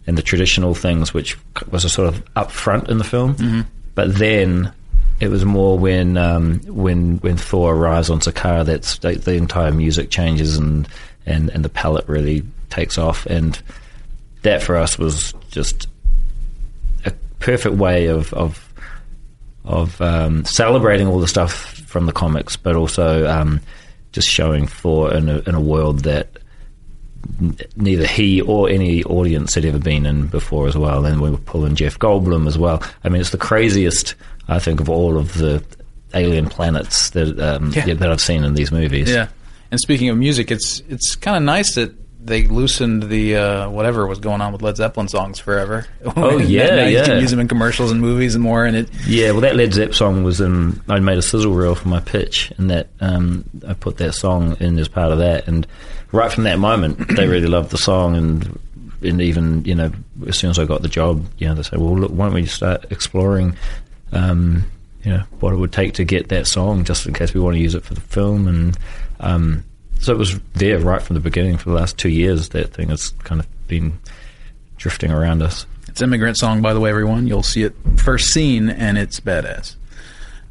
and 0.08 0.17
the 0.17 0.24
traditional 0.24 0.74
things, 0.74 1.13
which 1.13 1.38
was 1.70 1.84
a 1.84 1.89
sort 1.89 2.08
of 2.08 2.24
upfront 2.36 2.89
in 2.89 2.98
the 2.98 3.04
film. 3.04 3.36
Mm-hmm. 3.36 3.62
But 3.93 4.15
then 4.15 4.74
it 5.20 5.28
was 5.28 5.43
more 5.43 5.78
when 5.78 6.17
um, 6.17 6.60
when 6.65 7.17
when 7.17 7.38
Thor 7.38 7.76
arrives 7.76 8.10
on 8.10 8.20
Sakaar 8.20 8.65
that 8.65 8.84
the, 9.02 9.20
the, 9.20 9.34
entire 9.34 9.72
music 9.72 10.10
changes 10.10 10.58
and, 10.58 10.88
and 11.26 11.50
and 11.50 11.65
the 11.65 11.70
palette 11.70 12.08
really 12.08 12.43
takes 12.70 12.98
off, 12.98 13.26
and 13.26 13.62
that 14.43 14.63
for 14.63 14.78
us 14.78 14.98
was 14.98 15.34
just 15.52 15.88
a 17.06 17.12
perfect 17.39 17.76
way 17.76 18.08
of 18.08 18.34
of 18.34 18.63
of 19.65 20.00
um, 20.02 20.46
celebrating 20.46 21.08
all 21.08 21.20
the 21.20 21.28
stuff 21.28 21.52
from 21.88 22.06
the 22.06 22.13
comics, 22.13 22.56
but 22.56 22.76
also 22.76 23.28
um, 23.28 23.60
just 24.12 24.30
showing 24.30 24.67
Thor 24.67 25.13
in 25.13 25.28
a, 25.28 25.39
in 25.39 25.56
a 25.56 25.62
world 25.62 26.02
that 26.02 26.30
neither 27.75 28.06
he 28.06 28.41
or 28.41 28.69
any 28.69 29.03
audience 29.03 29.56
had 29.56 29.65
ever 29.65 29.80
been 29.80 30.06
in 30.06 30.27
before 30.27 30.67
as 30.67 30.77
well. 30.77 31.06
And 31.06 31.21
we 31.21 31.30
were 31.30 31.38
pulling 31.38 31.75
Jeff 31.75 31.99
Goldblum 31.99 32.47
as 32.47 32.58
well. 32.58 32.82
I 33.03 33.10
mean, 33.10 33.21
it's 33.21 33.32
the 33.32 33.38
craziest 33.38 34.15
I 34.47 34.60
think 34.60 34.80
of 34.80 34.89
all 34.89 35.17
of 35.17 35.34
the 35.38 35.63
alien 36.13 36.47
planets 36.47 37.10
that 37.12 37.39
um, 37.39 37.71
yeah. 37.73 37.93
that 37.93 38.10
I've 38.10 38.21
seen 38.21 38.43
in 38.43 38.53
these 38.53 38.71
movies. 38.71 39.10
Yeah. 39.10 39.27
And 39.71 39.80
speaking 39.80 40.10
of 40.10 40.17
music, 40.17 40.51
it's 40.51 40.82
it's 40.88 41.15
kind 41.15 41.36
of 41.36 41.43
nice 41.43 41.75
that 41.75 41.93
they 42.27 42.43
loosened 42.43 43.03
the 43.03 43.36
uh, 43.36 43.69
whatever 43.69 44.06
was 44.06 44.19
going 44.19 44.41
on 44.41 44.51
with 44.51 44.62
Led 44.62 44.77
Zeppelin 44.77 45.08
songs 45.08 45.39
forever. 45.39 45.86
Oh, 46.15 46.38
yeah, 46.38 46.75
now 46.75 46.86
you 46.86 46.97
yeah. 46.97 47.06
can 47.06 47.21
use 47.21 47.32
them 47.32 47.39
in 47.39 47.47
commercials 47.47 47.91
and 47.91 48.01
movies 48.01 48.34
and 48.34 48.43
more. 48.43 48.65
And 48.65 48.75
it 48.75 48.89
Yeah, 49.06 49.32
well, 49.32 49.41
that 49.41 49.56
Led 49.56 49.73
Zepp 49.73 49.93
song 49.93 50.23
was 50.23 50.41
in. 50.41 50.82
I 50.89 50.99
made 50.99 51.17
a 51.17 51.21
sizzle 51.21 51.53
reel 51.53 51.75
for 51.75 51.89
my 51.89 51.99
pitch, 51.99 52.51
and 52.58 52.69
that 52.69 52.88
um, 53.01 53.43
I 53.67 53.73
put 53.73 53.97
that 53.97 54.13
song 54.13 54.58
in 54.60 54.80
as 54.80 54.88
part 54.88 55.12
of 55.12 55.19
that. 55.19 55.47
And 55.47 55.67
right 56.12 56.32
from 56.32 56.43
that 56.43 56.60
moment, 56.60 57.08
they 57.15 57.28
really 57.28 57.48
loved 57.48 57.72
the 57.72 57.78
song, 57.78 58.15
and 58.15 58.60
and 59.02 59.22
even 59.22 59.63
you 59.65 59.76
know, 59.76 59.91
as 60.28 60.38
soon 60.38 60.50
as 60.50 60.60
I 60.60 60.65
got 60.65 60.82
the 60.82 60.88
job, 60.88 61.26
you 61.38 61.48
know, 61.48 61.56
they 61.56 61.63
said, 61.63 61.80
"Well, 61.80 61.98
look, 61.98 62.12
why 62.12 62.26
don't 62.26 62.36
we 62.36 62.46
start 62.46 62.86
exploring, 62.91 63.56
um, 64.12 64.65
you 65.04 65.12
know, 65.12 65.24
what 65.39 65.54
it 65.54 65.58
would 65.58 65.72
take 65.72 65.93
to 65.96 66.04
get 66.04 66.30
that 66.30 66.48
song, 66.48 66.84
just 66.84 67.06
in 67.06 67.13
case 67.13 67.34
we 67.34 67.39
want 67.39 67.56
to 67.56 67.62
use 67.62 67.76
it 67.76 67.84
for 67.84 67.93
the 67.93 68.02
film." 68.02 68.48
And 68.48 68.78
um, 69.20 69.63
so 70.00 70.13
it 70.13 70.17
was 70.17 70.39
there 70.54 70.80
right 70.80 71.02
from 71.02 71.15
the 71.15 71.20
beginning 71.20 71.58
for 71.58 71.70
the 71.70 71.76
last 71.76 71.98
two 71.98 72.10
years. 72.10 72.50
That 72.50 72.74
thing 72.74 72.89
has 72.89 73.10
kind 73.24 73.39
of 73.39 73.48
been 73.67 73.98
drifting 74.78 75.12
around 75.12 75.41
us. 75.41 75.65
It's 75.88 76.02
immigrant 76.02 76.38
song, 76.38 76.62
by 76.62 76.74
the 76.74 76.80
way, 76.80 76.89
everyone. 76.89 77.28
You'll 77.28 77.43
see 77.43 77.63
it 77.63 77.74
first 77.98 78.28
scene, 78.28 78.70
and 78.70 78.98
it's 78.98 79.20
badass. 79.20 79.76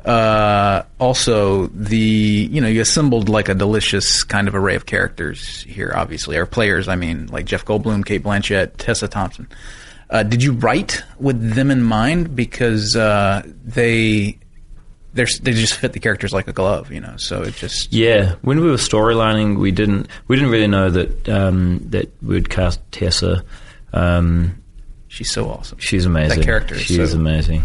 Uh, 0.06 0.84
also, 1.00 1.66
the 1.66 1.98
you 1.98 2.60
know 2.60 2.68
you 2.68 2.80
assembled 2.80 3.28
like 3.28 3.48
a 3.48 3.54
delicious 3.54 4.22
kind 4.22 4.46
of 4.46 4.54
array 4.54 4.76
of 4.76 4.86
characters 4.86 5.62
here. 5.64 5.92
Obviously, 5.94 6.36
or 6.36 6.46
players. 6.46 6.86
I 6.86 6.94
mean, 6.94 7.26
like 7.26 7.44
Jeff 7.44 7.64
Goldblum, 7.64 8.06
Cate 8.06 8.22
Blanchett, 8.22 8.72
Tessa 8.78 9.08
Thompson. 9.08 9.48
Uh, 10.08 10.22
did 10.22 10.42
you 10.42 10.52
write 10.52 11.02
with 11.18 11.54
them 11.54 11.70
in 11.72 11.82
mind 11.82 12.36
because 12.36 12.94
uh, 12.94 13.42
they 13.64 14.38
they're, 15.14 15.26
they 15.42 15.52
just 15.52 15.74
fit 15.74 15.92
the 15.92 15.98
characters 15.98 16.32
like 16.32 16.46
a 16.46 16.52
glove, 16.52 16.92
you 16.92 17.00
know? 17.00 17.16
So 17.16 17.42
it 17.42 17.54
just 17.56 17.92
Yeah, 17.92 18.36
when 18.42 18.60
we 18.60 18.70
were 18.70 18.76
storylining, 18.76 19.58
we 19.58 19.72
didn't 19.72 20.08
we 20.28 20.36
didn't 20.36 20.52
really 20.52 20.68
know 20.68 20.90
that 20.90 21.28
um, 21.28 21.80
that 21.90 22.12
we'd 22.22 22.48
cast 22.48 22.80
Tessa. 22.92 23.42
Um, 23.92 24.62
she's 25.08 25.32
so 25.32 25.48
awesome. 25.50 25.78
she's 25.78 26.04
amazing. 26.04 26.38
That 26.38 26.44
character 26.44 26.76
is 26.76 26.82
she 26.82 27.00
is 27.00 27.10
so- 27.10 27.18
amazing. 27.18 27.64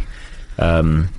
Um, 0.58 1.10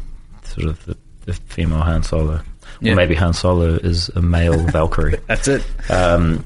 sort 0.43 0.69
of 0.69 0.85
the, 0.87 0.97
the 1.25 1.33
female 1.35 1.81
Han 1.83 2.03
Solo, 2.03 2.41
Yeah. 2.81 2.93
or 2.93 2.97
maybe 2.97 3.15
Han 3.15 3.33
Solo 3.33 3.75
is 3.77 4.09
a 4.11 4.23
male 4.23 4.59
Valkyrie. 4.67 5.19
That's 5.27 5.49
it. 5.49 5.65
Um, 5.91 6.45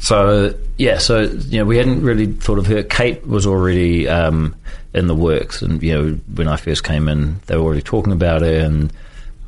so 0.00 0.54
yeah, 0.78 0.98
so 0.98 1.20
you 1.22 1.58
know, 1.60 1.64
we 1.64 1.76
hadn't 1.76 2.02
really 2.02 2.26
thought 2.26 2.58
of 2.58 2.66
her. 2.66 2.82
Cate 2.82 3.26
was 3.26 3.46
already 3.46 4.08
um, 4.08 4.54
in 4.94 5.06
the 5.06 5.14
works, 5.14 5.62
and 5.62 5.82
you 5.82 5.94
know, 5.94 6.18
when 6.34 6.48
I 6.48 6.56
first 6.56 6.84
came 6.84 7.08
in, 7.08 7.36
they 7.46 7.56
were 7.56 7.62
already 7.62 7.82
talking 7.82 8.12
about 8.12 8.42
her, 8.42 8.60
and 8.60 8.92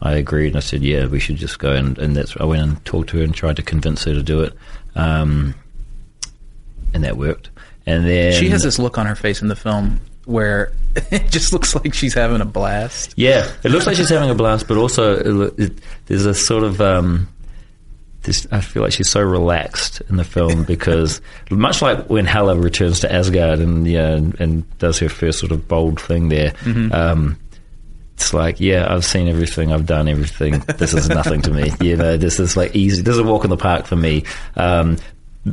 I 0.03 0.13
agreed, 0.13 0.49
and 0.49 0.57
I 0.57 0.61
said, 0.61 0.83
yeah, 0.83 1.07
we 1.07 1.19
should 1.19 1.37
just 1.37 1.59
go, 1.59 1.73
and, 1.73 1.99
and 1.99 2.15
that's 2.15 2.37
I 2.39 2.45
went 2.45 2.63
and 2.63 2.85
talked 2.85 3.09
to 3.11 3.19
her 3.19 3.25
and 3.25 3.35
tried 3.35 3.57
to 3.57 3.63
convince 3.63 4.05
her 4.05 4.13
to 4.15 4.23
do 4.23 4.43
it, 4.43 4.53
um, 4.95 5.55
and 6.93 7.03
that 7.05 7.17
worked. 7.17 7.51
And 7.87 8.07
then 8.07 8.33
She 8.33 8.49
has 8.51 8.63
this 8.63 8.79
look 8.79 8.97
on 8.97 9.07
her 9.07 9.15
face 9.15 9.43
in 9.43 9.49
the 9.49 9.57
film 9.57 10.01
where 10.27 10.73
it 11.11 11.31
just 11.31 11.53
looks 11.53 11.75
like 11.75 11.95
she's 11.95 12.15
having 12.15 12.41
a 12.41 12.45
blast. 12.47 13.15
Yeah, 13.17 13.51
it 13.63 13.71
looks 13.71 13.87
like 13.87 13.97
she's 13.97 14.09
having 14.11 14.31
a 14.31 14.35
blast, 14.35 14.67
but 14.69 14.77
also 14.77 15.49
it, 15.49 15.59
it, 15.59 15.73
there's 16.07 16.27
a 16.27 16.35
sort 16.35 16.65
of. 16.65 16.81
Um, 16.81 17.29
this, 18.23 18.47
I 18.51 18.63
feel 18.63 18.83
like 18.83 18.93
she's 18.93 19.11
so 19.11 19.21
relaxed 19.21 20.01
in 20.09 20.17
the 20.17 20.25
film 20.25 20.65
because, 20.67 21.21
much 21.51 21.83
like 21.83 22.09
when 22.09 22.25
Hela 22.25 22.57
returns 22.57 23.01
to 23.01 23.13
Asgard 23.13 23.59
and 23.59 23.87
yeah, 23.87 24.13
and, 24.13 24.41
and 24.41 24.79
does 24.79 24.99
her 25.01 25.11
first 25.11 25.39
sort 25.41 25.53
of 25.53 25.69
bold 25.69 26.01
thing 26.01 26.31
there, 26.31 26.55
um, 26.93 27.39
it's 28.15 28.33
like 28.33 28.61
yeah, 28.61 28.87
I've 28.89 29.05
seen 29.05 29.29
everything, 29.29 29.73
I've 29.73 29.85
done 29.85 30.09
everything. 30.09 30.61
This 30.79 30.95
is 30.95 31.11
nothing 31.11 31.43
to 31.43 31.51
me. 31.51 31.71
You 31.81 31.97
know, 31.97 32.17
this 32.17 32.41
is 32.41 32.57
like 32.57 32.75
easy. 32.75 33.03
This 33.03 33.13
is 33.13 33.19
a 33.19 33.25
walk 33.25 33.45
in 33.45 33.51
the 33.51 33.59
park 33.59 33.85
for 33.87 33.97
me, 33.97 34.25
um, 34.57 34.97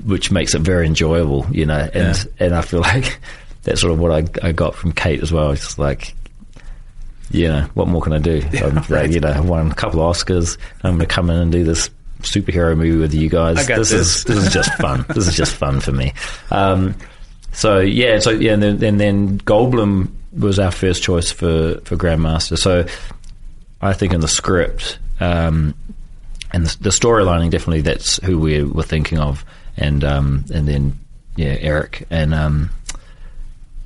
which 0.05 0.31
makes 0.31 0.55
it 0.55 0.61
very 0.61 0.87
enjoyable. 0.87 1.45
You 1.51 1.65
know, 1.65 1.89
and 1.93 2.15
Yeah. 2.15 2.45
and 2.45 2.55
I 2.55 2.61
feel 2.61 2.79
like 2.79 3.19
that's 3.63 3.81
sort 3.81 3.93
of 3.93 3.99
what 3.99 4.11
I, 4.11 4.47
I 4.47 4.51
got 4.51 4.75
from 4.75 4.91
Cate 4.91 5.21
as 5.21 5.31
well. 5.31 5.51
It's 5.51 5.77
like 5.77 6.15
you 7.33 7.47
know, 7.47 7.61
what 7.73 7.87
more 7.87 8.01
can 8.01 8.13
I 8.13 8.19
do? 8.19 8.41
I'm, 8.61 8.83
like, 8.89 9.11
you 9.11 9.19
know, 9.19 9.29
I 9.29 9.39
won 9.39 9.71
a 9.71 9.75
couple 9.75 10.01
of 10.01 10.15
Oscars. 10.15 10.57
I'm 10.83 10.97
going 10.97 11.07
to 11.07 11.13
come 11.13 11.29
in 11.29 11.37
and 11.37 11.51
do 11.51 11.63
this 11.63 11.89
superhero 12.21 12.75
movie 12.77 12.97
with 12.97 13.13
you 13.13 13.29
guys. 13.29 13.57
I 13.57 13.65
got 13.65 13.77
this, 13.77 13.91
this. 13.91 14.17
is 14.17 14.23
this 14.25 14.37
is 14.37 14.53
just 14.53 14.73
fun. 14.75 15.05
this 15.15 15.27
is 15.27 15.35
just 15.35 15.55
fun 15.55 15.79
for 15.79 15.91
me. 15.91 16.13
Um, 16.49 16.95
so 17.53 17.79
yeah, 17.79 18.19
so 18.19 18.31
yeah, 18.31 18.53
and 18.53 18.63
then, 18.63 18.83
and 18.83 18.99
then 18.99 19.39
Goldblum 19.39 20.09
was 20.37 20.59
our 20.59 20.71
first 20.71 21.03
choice 21.03 21.31
for 21.31 21.79
for 21.85 21.95
Grandmaster. 21.95 22.57
So 22.57 22.85
I 23.81 23.93
think 23.93 24.13
in 24.13 24.21
the 24.21 24.27
script 24.27 24.99
um, 25.19 25.73
and 26.51 26.65
the, 26.65 26.83
the 26.83 26.89
storylining, 26.89 27.49
definitely 27.49 27.81
that's 27.81 28.17
who 28.23 28.39
we 28.39 28.63
were 28.63 28.83
thinking 28.83 29.19
of, 29.19 29.45
and 29.77 30.03
um, 30.03 30.45
and 30.53 30.67
then 30.67 30.99
yeah, 31.35 31.57
Eric 31.59 32.07
and 32.09 32.33
um, 32.33 32.69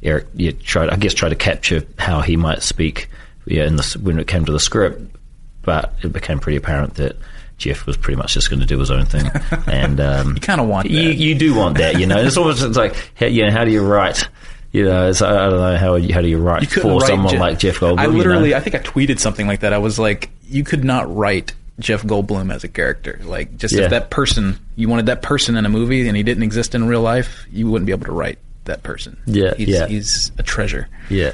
Eric, 0.06 0.28
yeah, 0.36 0.52
tried 0.64 0.90
I 0.90 0.96
guess 0.96 1.14
tried 1.14 1.30
to 1.30 1.36
capture 1.36 1.84
how 1.98 2.22
he 2.22 2.38
might 2.38 2.62
speak, 2.62 3.10
yeah, 3.46 3.66
in 3.66 3.76
the, 3.76 4.00
when 4.02 4.20
it 4.20 4.28
came 4.28 4.46
to 4.46 4.52
the 4.52 4.60
script, 4.60 5.02
but 5.64 5.94
it 6.04 6.14
became 6.14 6.40
pretty 6.40 6.58
apparent 6.58 6.96
that 6.96 7.18
Jeff 7.58 7.86
was 7.86 7.98
pretty 7.98 8.18
much 8.18 8.34
just 8.34 8.50
going 8.50 8.60
to 8.60 8.66
do 8.66 8.78
his 8.80 8.92
own 8.92 9.06
thing, 9.06 9.30
and 9.68 10.00
um, 10.00 10.34
You 10.36 10.42
kinda 10.42 10.64
want 10.64 10.90
you, 10.90 11.08
that. 11.10 11.16
you 11.16 11.36
do 11.36 11.56
want 11.56 11.78
that, 11.78 12.00
you 12.00 12.06
know. 12.06 12.18
It's 12.18 12.38
almost 12.38 12.64
it's 12.64 12.78
like, 12.78 12.96
how, 13.16 13.26
you 13.26 13.44
know, 13.46 13.52
how 13.52 13.66
do 13.66 13.72
you 13.72 13.82
write? 13.86 14.28
You 14.72 14.84
know, 14.86 15.08
it's, 15.10 15.22
I 15.22 15.32
don't 15.50 15.60
know 15.60 15.78
how 15.78 15.96
you- 15.96 16.14
how 16.14 16.22
do 16.22 16.28
you 16.28 16.38
write 16.38 16.64
You 16.64 16.68
for 16.82 17.00
write 17.00 17.08
someone 17.08 17.34
Je- 17.34 17.40
like 17.40 17.60
Jeff 17.60 17.78
Goldblum? 17.78 18.00
I 18.00 18.06
you 18.06 18.12
know? 18.12 18.18
literally, 18.18 18.54
I 18.56 18.60
think 18.60 18.76
I 18.76 18.80
tweeted 18.80 19.20
something 19.20 19.48
like 19.48 19.62
that. 19.62 19.72
I 19.74 19.78
was 19.78 19.98
like, 19.98 20.30
you 20.50 20.64
could 20.66 20.84
not 20.84 21.14
write 21.16 21.54
Jeff 21.80 22.04
Goldblum 22.04 22.54
as 22.54 22.64
a 22.66 22.68
character. 22.68 23.20
Like, 23.24 23.56
just 23.58 23.74
Yeah. 23.74 23.84
if 23.86 23.90
that 23.92 24.10
person, 24.10 24.60
you 24.76 24.90
wanted 24.90 25.06
that 25.06 25.22
person 25.22 25.56
in 25.56 25.66
a 25.66 25.70
movie 25.70 26.06
and 26.08 26.16
he 26.18 26.24
didn't 26.24 26.44
exist 26.44 26.76
in 26.76 26.88
real 26.88 27.02
life, 27.02 27.46
you 27.52 27.68
wouldn't 27.72 27.86
be 27.86 27.94
able 27.94 28.06
to 28.06 28.12
write 28.12 28.38
that 28.66 28.84
person. 28.84 29.18
Yeah, 29.26 29.54
he's, 29.56 29.68
yeah. 29.70 29.88
he's 29.88 30.32
a 30.38 30.44
treasure. 30.44 30.88
yeah. 31.10 31.32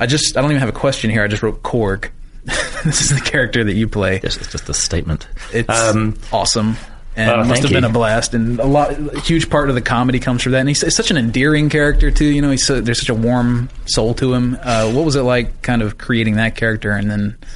I 0.00 0.06
just, 0.06 0.36
I 0.36 0.42
don't 0.42 0.50
even 0.52 0.60
have 0.60 0.68
a 0.68 0.72
question 0.78 1.10
here. 1.10 1.24
I 1.24 1.26
just 1.28 1.42
wrote 1.42 1.62
Korg. 1.64 2.10
this 2.84 3.00
is 3.00 3.10
the 3.10 3.20
character 3.20 3.64
that 3.64 3.74
you 3.74 3.88
play. 3.88 4.18
This 4.18 4.36
is 4.36 4.46
just 4.46 4.68
a 4.68 4.74
statement. 4.74 5.26
It's 5.52 5.68
Um, 5.68 6.16
awesome. 6.32 6.76
And 7.16 7.40
it 7.40 7.46
must 7.48 7.62
have 7.62 7.72
been 7.72 7.82
you. 7.82 7.88
a 7.90 7.92
blast, 7.92 8.32
and 8.32 8.60
a 8.60 8.64
lot, 8.64 8.92
a 8.92 9.18
huge 9.22 9.50
part 9.50 9.70
of 9.70 9.74
the 9.74 9.80
comedy 9.80 10.20
comes 10.20 10.40
from 10.44 10.52
that. 10.52 10.60
And 10.60 10.68
he's, 10.68 10.82
he's 10.82 10.94
such 10.94 11.10
an 11.10 11.16
endearing 11.16 11.68
character 11.68 12.12
too. 12.12 12.26
You 12.26 12.40
know, 12.42 12.50
he's 12.52 12.64
so, 12.64 12.80
there's 12.80 13.00
such 13.00 13.08
a 13.08 13.14
warm 13.14 13.70
soul 13.86 14.14
to 14.14 14.34
him. 14.34 14.56
Uh, 14.62 14.92
what 14.92 15.04
was 15.04 15.16
it 15.16 15.22
like, 15.22 15.62
kind 15.62 15.82
of 15.82 15.98
creating 15.98 16.36
that 16.36 16.54
character 16.54 16.92
and 16.92 17.10
then 17.10 17.36
That 17.40 17.46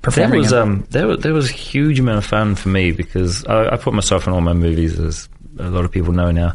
performing 0.00 0.38
was 0.40 0.52
him? 0.52 0.58
um 0.58 0.86
that 0.92 1.06
was, 1.06 1.20
that 1.20 1.32
was 1.34 1.50
a 1.50 1.52
huge 1.52 2.00
amount 2.00 2.16
of 2.16 2.24
fun 2.24 2.54
for 2.54 2.70
me 2.70 2.90
because 2.92 3.44
I, 3.44 3.74
I 3.74 3.76
put 3.76 3.92
myself 3.92 4.26
in 4.26 4.32
all 4.32 4.40
my 4.40 4.54
movies 4.54 4.98
as 4.98 5.28
a 5.58 5.68
lot 5.68 5.84
of 5.84 5.92
people 5.92 6.14
know 6.14 6.30
now, 6.30 6.54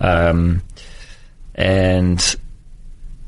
um, 0.00 0.62
and 1.56 2.36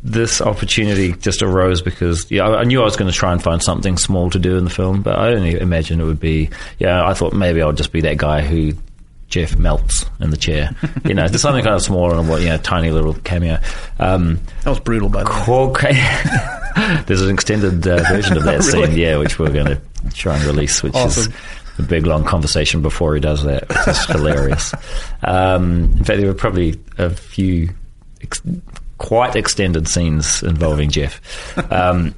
this 0.04 0.40
opportunity 0.40 1.12
just 1.14 1.42
arose 1.42 1.82
because 1.82 2.30
yeah 2.30 2.46
I, 2.46 2.62
knew 2.62 2.80
I 2.80 2.84
was 2.84 2.96
going 2.96 3.10
to 3.10 3.16
try 3.16 3.32
and 3.32 3.42
find 3.42 3.60
something 3.60 3.98
small 3.98 4.30
to 4.30 4.38
do 4.38 4.56
in 4.56 4.62
the 4.62 4.70
film, 4.70 5.02
but 5.02 5.18
I 5.18 5.30
didn't 5.30 5.60
imagine 5.60 6.00
it 6.00 6.04
would 6.04 6.20
be 6.20 6.50
yeah 6.78 7.04
I 7.04 7.14
thought 7.14 7.32
maybe 7.32 7.60
I'll 7.60 7.72
just 7.72 7.90
be 7.92 8.02
that 8.02 8.16
guy 8.18 8.42
who. 8.42 8.74
Jeff 9.30 9.58
melts 9.58 10.06
in 10.20 10.30
the 10.30 10.38
chair, 10.38 10.70
you 11.04 11.12
know, 11.12 11.28
just 11.28 11.42
something 11.42 11.62
kind 11.62 11.76
of 11.76 11.82
small 11.82 12.18
and 12.18 12.30
what, 12.30 12.40
you 12.40 12.48
know, 12.48 12.56
tiny 12.56 12.90
little 12.90 13.12
cameo. 13.12 13.58
Um, 13.98 14.40
that 14.62 14.70
was 14.70 14.80
brutal, 14.80 15.10
by 15.10 15.22
the 15.22 15.74
way. 15.84 17.02
There's 17.06 17.20
an 17.20 17.28
extended 17.34 17.86
uh, 17.86 17.98
version 18.04 18.38
of 18.38 18.44
that 18.44 18.60
Really? 18.72 18.86
scene, 18.86 18.96
yeah, 18.96 19.18
which 19.18 19.38
we're 19.38 19.52
going 19.52 19.66
to 19.66 19.80
try 20.14 20.34
and 20.34 20.44
release, 20.46 20.82
which 20.82 20.94
Awesome. 20.94 21.30
is 21.30 21.38
a 21.78 21.82
big 21.82 22.06
long 22.06 22.24
conversation 22.24 22.80
before 22.80 23.14
he 23.16 23.20
does 23.20 23.42
that, 23.44 23.68
which 23.68 23.88
is 23.88 24.06
hilarious. 24.06 24.72
Um, 25.22 25.82
in 25.98 26.04
fact, 26.04 26.20
there 26.20 26.26
were 26.26 26.32
probably 26.32 26.80
a 26.96 27.10
few 27.10 27.68
ex- 28.22 28.42
quite 28.98 29.36
extended 29.36 29.88
scenes 29.88 30.42
involving 30.42 30.90
Jeff, 30.90 31.20
um, 31.72 32.14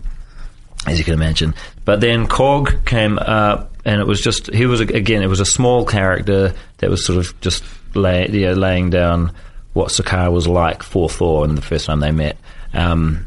as 0.86 0.98
you 0.98 1.04
can 1.04 1.14
imagine. 1.14 1.54
But 1.84 2.00
then 2.00 2.26
Korg 2.26 2.84
came 2.86 3.18
up, 3.18 3.74
and 3.84 4.00
it 4.00 4.06
was 4.06 4.20
just 4.20 4.52
he 4.52 4.66
was 4.66 4.80
again 4.80 5.22
it 5.22 5.28
was 5.28 5.40
a 5.40 5.46
small 5.46 5.84
character 5.84 6.54
that 6.78 6.90
was 6.90 7.04
sort 7.04 7.18
of 7.18 7.38
just 7.40 7.64
lay, 7.94 8.28
yeah, 8.28 8.52
laying 8.52 8.90
down 8.90 9.32
what 9.72 9.88
Sakaar 9.88 10.32
was 10.32 10.48
like 10.48 10.82
for 10.82 11.08
Thor 11.08 11.44
in 11.44 11.54
the 11.54 11.62
first 11.62 11.86
time 11.86 12.00
they 12.00 12.10
met. 12.10 12.36
Um, 12.72 13.26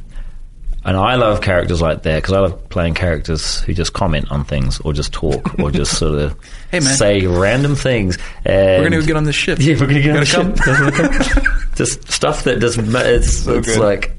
and 0.86 0.98
I 0.98 1.16
love 1.16 1.42
characters 1.42 1.82
like 1.82 2.04
that 2.04 2.18
because 2.18 2.34
I 2.34 2.40
love 2.40 2.70
playing 2.70 2.94
characters 2.96 3.62
who 3.62 3.74
just 3.74 3.94
comment 3.94 4.30
on 4.32 4.44
things 4.44 4.80
or 4.82 4.94
just 4.94 5.14
talk 5.14 5.58
or 5.60 5.72
just 5.72 5.98
sort 5.98 6.20
of 6.20 6.38
Hey, 6.72 6.80
say 6.82 7.26
random 7.28 7.76
things. 7.76 8.18
We're 8.46 8.84
gonna 8.90 9.02
get 9.02 9.16
on 9.16 9.24
this 9.24 9.36
ship. 9.36 9.60
yeah, 9.62 9.76
we're 9.80 9.88
gonna 9.88 10.02
get 10.02 10.16
on 10.16 10.52
the 10.54 11.24
ship. 11.24 11.54
just 11.76 12.12
stuff 12.12 12.44
that 12.46 12.60
does. 12.60 12.78
ma- 12.78 13.00
It's, 13.00 13.46
it's 13.48 13.78
like 13.78 14.12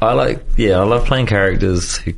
I 0.00 0.12
like. 0.14 0.42
Yeah, 0.56 0.78
I 0.80 0.84
love 0.84 1.04
playing 1.06 1.26
characters 1.26 1.96
who 1.96 2.12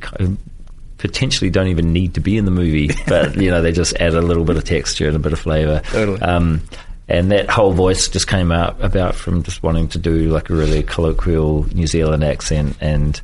potentially 0.97 1.49
don't 1.49 1.67
even 1.67 1.91
need 1.91 2.13
to 2.13 2.21
be 2.21 2.37
in 2.37 2.45
the 2.45 2.51
movie, 2.51 2.91
but 3.07 3.35
you 3.35 3.51
know 3.51 3.61
they 3.61 3.71
just 3.71 3.95
add 3.97 4.13
a 4.13 4.21
little 4.21 4.45
bit 4.45 4.55
of 4.55 4.63
texture 4.63 5.07
and 5.07 5.15
a 5.15 5.19
bit 5.19 5.33
of 5.33 5.39
flavour. 5.39 5.81
Totally. 5.85 6.21
Um, 6.21 6.61
and 7.09 7.31
that 7.31 7.49
whole 7.49 7.73
voice 7.73 8.07
just 8.07 8.27
came 8.27 8.51
out 8.51 8.81
about 8.81 9.15
from 9.15 9.43
just 9.43 9.61
wanting 9.61 9.89
to 9.89 9.99
do 9.99 10.29
like 10.29 10.49
a 10.49 10.53
really 10.55 10.83
colloquial 10.83 11.63
New 11.75 11.87
Zealand 11.87 12.23
accent 12.23 12.77
and 12.79 13.19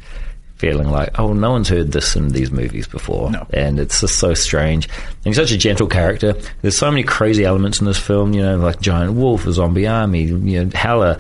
feeling 0.59 0.89
like, 0.89 1.17
oh, 1.17 1.33
no 1.33 1.51
one's 1.51 1.69
heard 1.69 1.91
this 1.93 2.15
in 2.15 2.29
these 2.29 2.51
movies 2.51 2.85
before, 2.85 3.31
No. 3.31 3.47
and 3.51 3.79
it's 3.79 4.01
just 4.01 4.19
so 4.19 4.33
strange. 4.33 4.87
And 4.89 5.25
he's 5.25 5.37
such 5.37 5.51
a 5.51 5.57
gentle 5.57 5.87
character. 5.87 6.35
There's 6.61 6.77
so 6.77 6.91
many 6.91 7.01
crazy 7.03 7.45
elements 7.45 7.79
in 7.79 7.85
this 7.87 7.97
film, 7.97 8.33
you 8.33 8.41
know, 8.43 8.57
like 8.57 8.81
giant 8.81 9.13
wolf, 9.13 9.47
a 9.47 9.53
zombie 9.53 9.87
army, 9.87 10.23
you 10.23 10.65
know, 10.65 10.69
Hela, 10.75 11.17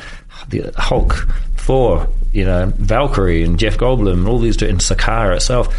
the 0.49 0.71
Hulk, 0.75 1.27
Thor, 1.55 2.07
you 2.33 2.43
know, 2.45 2.71
Valkyrie, 2.77 3.43
and 3.43 3.57
Jeff 3.57 3.77
Goldblum, 3.77 4.13
and 4.13 4.27
all 4.27 4.39
these, 4.39 4.61
and 4.61 4.79
Sakara 4.79 5.37
itself. 5.37 5.73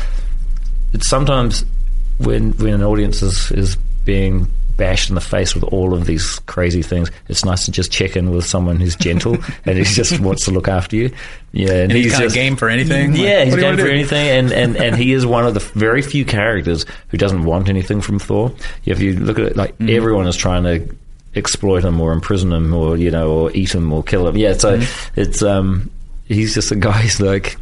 It's 0.93 1.09
sometimes 1.09 1.65
when 2.19 2.53
when 2.53 2.75
an 2.75 2.83
audience 2.83 3.23
is, 3.23 3.53
is 3.53 3.77
being 4.05 4.49
bashed 4.81 5.11
in 5.11 5.15
the 5.15 5.21
face 5.21 5.55
with 5.55 5.63
all 5.65 5.93
of 5.95 6.07
these 6.07 6.39
crazy 6.47 6.81
things, 6.83 7.11
it's 7.29 7.45
nice 7.45 7.67
to 7.67 7.71
just 7.71 7.93
check 7.93 8.17
in 8.17 8.31
with 8.31 8.45
someone 8.47 8.81
who's 8.81 8.97
gentle 8.97 9.35
and 9.67 9.77
who 9.79 9.85
just 9.85 10.19
wants 10.21 10.47
to 10.47 10.51
look 10.51 10.67
after 10.69 10.97
you. 10.97 11.11
Yeah, 11.53 11.69
and, 11.73 11.83
And 11.83 11.93
he's, 11.93 12.13
kind 12.13 12.23
just 12.25 12.35
of 12.35 12.41
game 12.43 12.57
for 12.57 12.69
anything. 12.69 13.13
Like, 13.13 13.21
yeah, 13.21 13.45
he's 13.45 13.55
do 13.55 13.61
you 13.61 13.67
game 13.67 13.77
for 13.77 13.85
do? 13.85 13.91
anything, 13.91 14.29
and, 14.29 14.53
and, 14.53 14.77
and 14.77 14.97
he 14.97 15.13
is 15.13 15.27
one 15.27 15.45
of 15.47 15.55
the 15.55 15.61
very 15.61 16.01
few 16.03 16.25
characters 16.25 16.87
who 17.09 17.19
doesn't 17.19 17.45
want 17.45 17.69
anything 17.69 18.01
from 18.01 18.19
Thor. 18.19 18.53
If 18.87 19.01
you 19.01 19.15
look 19.21 19.39
at 19.39 19.45
it, 19.47 19.57
like 19.57 19.75
Mm-hmm. 19.79 19.97
everyone 19.97 20.27
is 20.27 20.37
trying 20.37 20.65
to 20.65 20.97
exploit 21.37 21.85
him 21.85 22.01
or 22.01 22.13
imprison 22.13 22.53
him 22.53 22.73
or 22.75 22.97
you 22.97 23.11
know 23.11 23.31
or 23.31 23.53
eat 23.53 23.73
him 23.75 23.93
or 23.93 24.03
kill 24.03 24.27
him. 24.27 24.37
Yeah, 24.37 24.55
so 24.55 24.79
Mm-hmm. 24.79 25.21
it's 25.21 25.43
um 25.43 25.91
he's 26.27 26.55
just 26.55 26.73
a 26.73 26.77
guy 26.77 27.03
who's 27.03 27.21
like, 27.21 27.57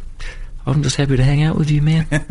I'm 0.65 0.81
just 0.83 0.95
happy 0.95 1.17
to 1.17 1.23
hang 1.23 1.43
out 1.43 1.55
with 1.57 1.69
you, 1.69 1.81
man. 1.81 2.07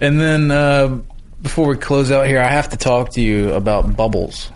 And 0.00 0.20
then 0.20 0.50
uh, 0.52 1.00
before 1.42 1.68
we 1.68 1.76
close 1.76 2.10
out 2.10 2.26
here, 2.26 2.40
I 2.40 2.48
have 2.48 2.70
to 2.70 2.76
talk 2.76 3.10
to 3.12 3.20
you 3.20 3.52
about 3.54 3.96
Bubbles. 3.96 4.50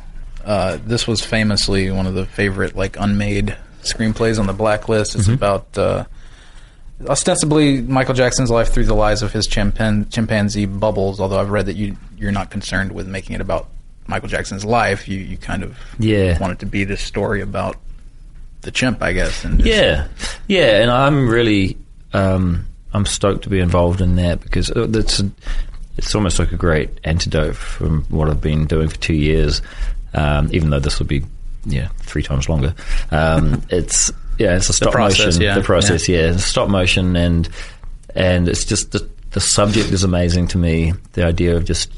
Uh, 0.45 0.79
this 0.85 1.07
was 1.07 1.25
famously 1.25 1.90
one 1.90 2.07
of 2.07 2.14
the 2.14 2.27
favorite 2.27 2.75
like 2.75 2.97
unmade 2.99 3.57
screenplays 3.83 4.38
on 4.38 4.47
the 4.47 4.53
blacklist. 4.53 5.14
It's 5.14 5.29
about 5.29 5.77
uh, 5.79 6.05
ostensibly 7.07 7.81
Michael 7.81 8.14
Jackson's 8.14 8.51
life 8.51 8.73
through 8.73 8.85
the 8.87 8.95
lives 8.95 9.23
of 9.23 9.33
his 9.33 9.47
chimpan- 9.49 10.11
chimpanzee 10.12 10.66
Bubbles. 10.66 11.21
Although 11.21 11.40
I've 11.40 11.51
read 11.51 11.66
that 11.66 11.77
you 11.77 11.97
you're 12.18 12.33
not 12.33 12.51
concerned 12.51 12.92
with 12.92 13.07
making 13.07 13.35
it 13.35 13.40
about 13.40 13.68
Michael 14.07 14.29
Jackson's 14.29 14.64
life. 14.64 15.09
You 15.09 15.18
you 15.18 15.37
kind 15.37 15.62
of 15.62 15.79
Yeah. 15.99 16.38
want 16.40 16.53
it 16.55 16.59
to 16.61 16.66
be 16.66 16.85
this 16.85 17.01
story 17.01 17.40
about 17.40 17.77
the 18.62 18.71
chimp, 18.71 19.03
I 19.03 19.12
guess. 19.12 19.45
And 19.45 19.59
just- 19.59 19.68
Yeah, 19.68 20.07
yeah, 20.49 20.81
and 20.83 20.90
I'm 20.90 21.29
really 21.29 21.77
um, 22.12 22.66
I'm 22.92 23.07
stoked 23.07 23.45
to 23.45 23.49
be 23.51 23.59
involved 23.61 24.01
in 24.01 24.16
that 24.16 24.40
because 24.40 24.71
it's 24.75 25.23
it's 25.96 26.14
almost 26.14 26.38
like 26.38 26.52
a 26.52 26.57
great 26.57 26.90
antidote 27.05 27.57
from 27.57 28.05
what 28.05 28.28
I've 28.28 28.40
been 28.40 28.66
doing 28.66 28.88
for 28.88 28.96
two 28.96 29.14
years. 29.14 29.62
Um, 30.14 30.50
even 30.52 30.70
though 30.70 30.81
this 30.81 30.98
will 30.98 31.07
be 31.07 31.22
yeah 31.64 31.88
three 31.98 32.22
times 32.22 32.48
longer, 32.48 32.74
um, 33.11 33.62
it's 33.70 34.12
yeah 34.38 34.57
it's 34.57 34.68
a 34.68 34.72
stop 34.72 34.92
process, 34.92 35.37
motion. 35.37 35.42
yeah, 35.42 35.55
the 35.55 35.62
process 35.62 36.09
yeah, 36.09 36.33
it's 36.33 36.44
stop 36.44 36.68
motion 36.68 37.16
and 37.16 37.48
and 38.14 38.48
it's 38.48 38.64
just 38.64 38.92
the 38.92 39.09
the 39.31 39.40
subject 39.40 39.90
is 39.90 40.05
amazing 40.05 40.48
to 40.48 40.59
me. 40.59 40.92
The 41.12 41.24
idea 41.24 41.57
of 41.57 41.64
just 41.64 41.90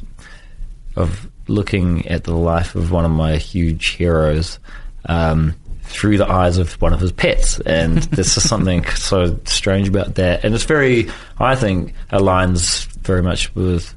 of 0.96 1.28
looking 1.48 2.06
at 2.08 2.24
the 2.24 2.34
life 2.34 2.74
of 2.74 2.90
one 2.90 3.04
of 3.04 3.10
my 3.10 3.36
huge 3.36 3.88
heroes 3.88 4.58
um, 5.06 5.54
through 5.82 6.16
the 6.18 6.30
eyes 6.30 6.58
of 6.58 6.80
one 6.80 6.92
of 6.92 7.00
his 7.00 7.12
pets, 7.12 7.58
and 7.60 7.98
there's 8.04 8.34
just 8.34 8.48
something 8.48 8.84
so 8.94 9.38
strange 9.44 9.88
about 9.88 10.14
that. 10.14 10.44
And 10.44 10.54
it's 10.54 10.64
very, 10.64 11.08
I 11.38 11.56
think, 11.56 11.94
aligns 12.10 12.88
very 13.04 13.22
much 13.22 13.54
with 13.54 13.94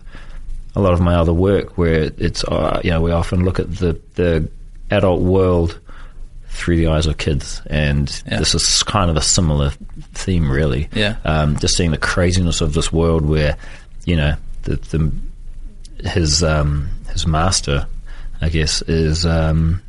a 0.76 0.82
lot 0.82 0.93
of 0.93 1.02
my 1.02 1.15
other 1.15 1.34
work, 1.34 1.78
where 1.78 2.12
it's 2.17 2.43
uh, 2.43 2.82
you 2.84 2.91
know 2.91 3.02
we 3.02 3.12
often 3.12 3.43
look 3.43 3.60
at 3.60 3.76
the 3.76 4.00
the 4.15 4.50
adult 4.91 5.22
world 5.22 5.80
through 6.50 6.78
the 6.78 6.88
eyes 6.88 7.06
of 7.06 7.17
kids, 7.17 7.62
and 7.67 8.10
Yeah. 8.26 8.39
this 8.39 8.56
is 8.56 8.84
kind 8.84 9.10
of 9.12 9.17
a 9.17 9.22
similar 9.22 9.72
theme, 10.13 10.50
really. 10.50 10.89
Yeah. 10.93 11.17
Um, 11.24 11.58
just 11.58 11.76
seeing 11.78 11.91
the 11.91 11.98
craziness 11.98 12.62
of 12.62 12.74
this 12.74 12.91
world, 12.91 13.26
where 13.26 13.58
you 14.06 14.15
know 14.15 14.36
the, 14.63 14.76
the 14.78 16.10
his 16.10 16.43
um, 16.43 16.89
his 17.12 17.26
master, 17.28 17.88
I 18.41 18.50
guess, 18.50 18.82
is 18.84 19.26
um, 19.26 19.82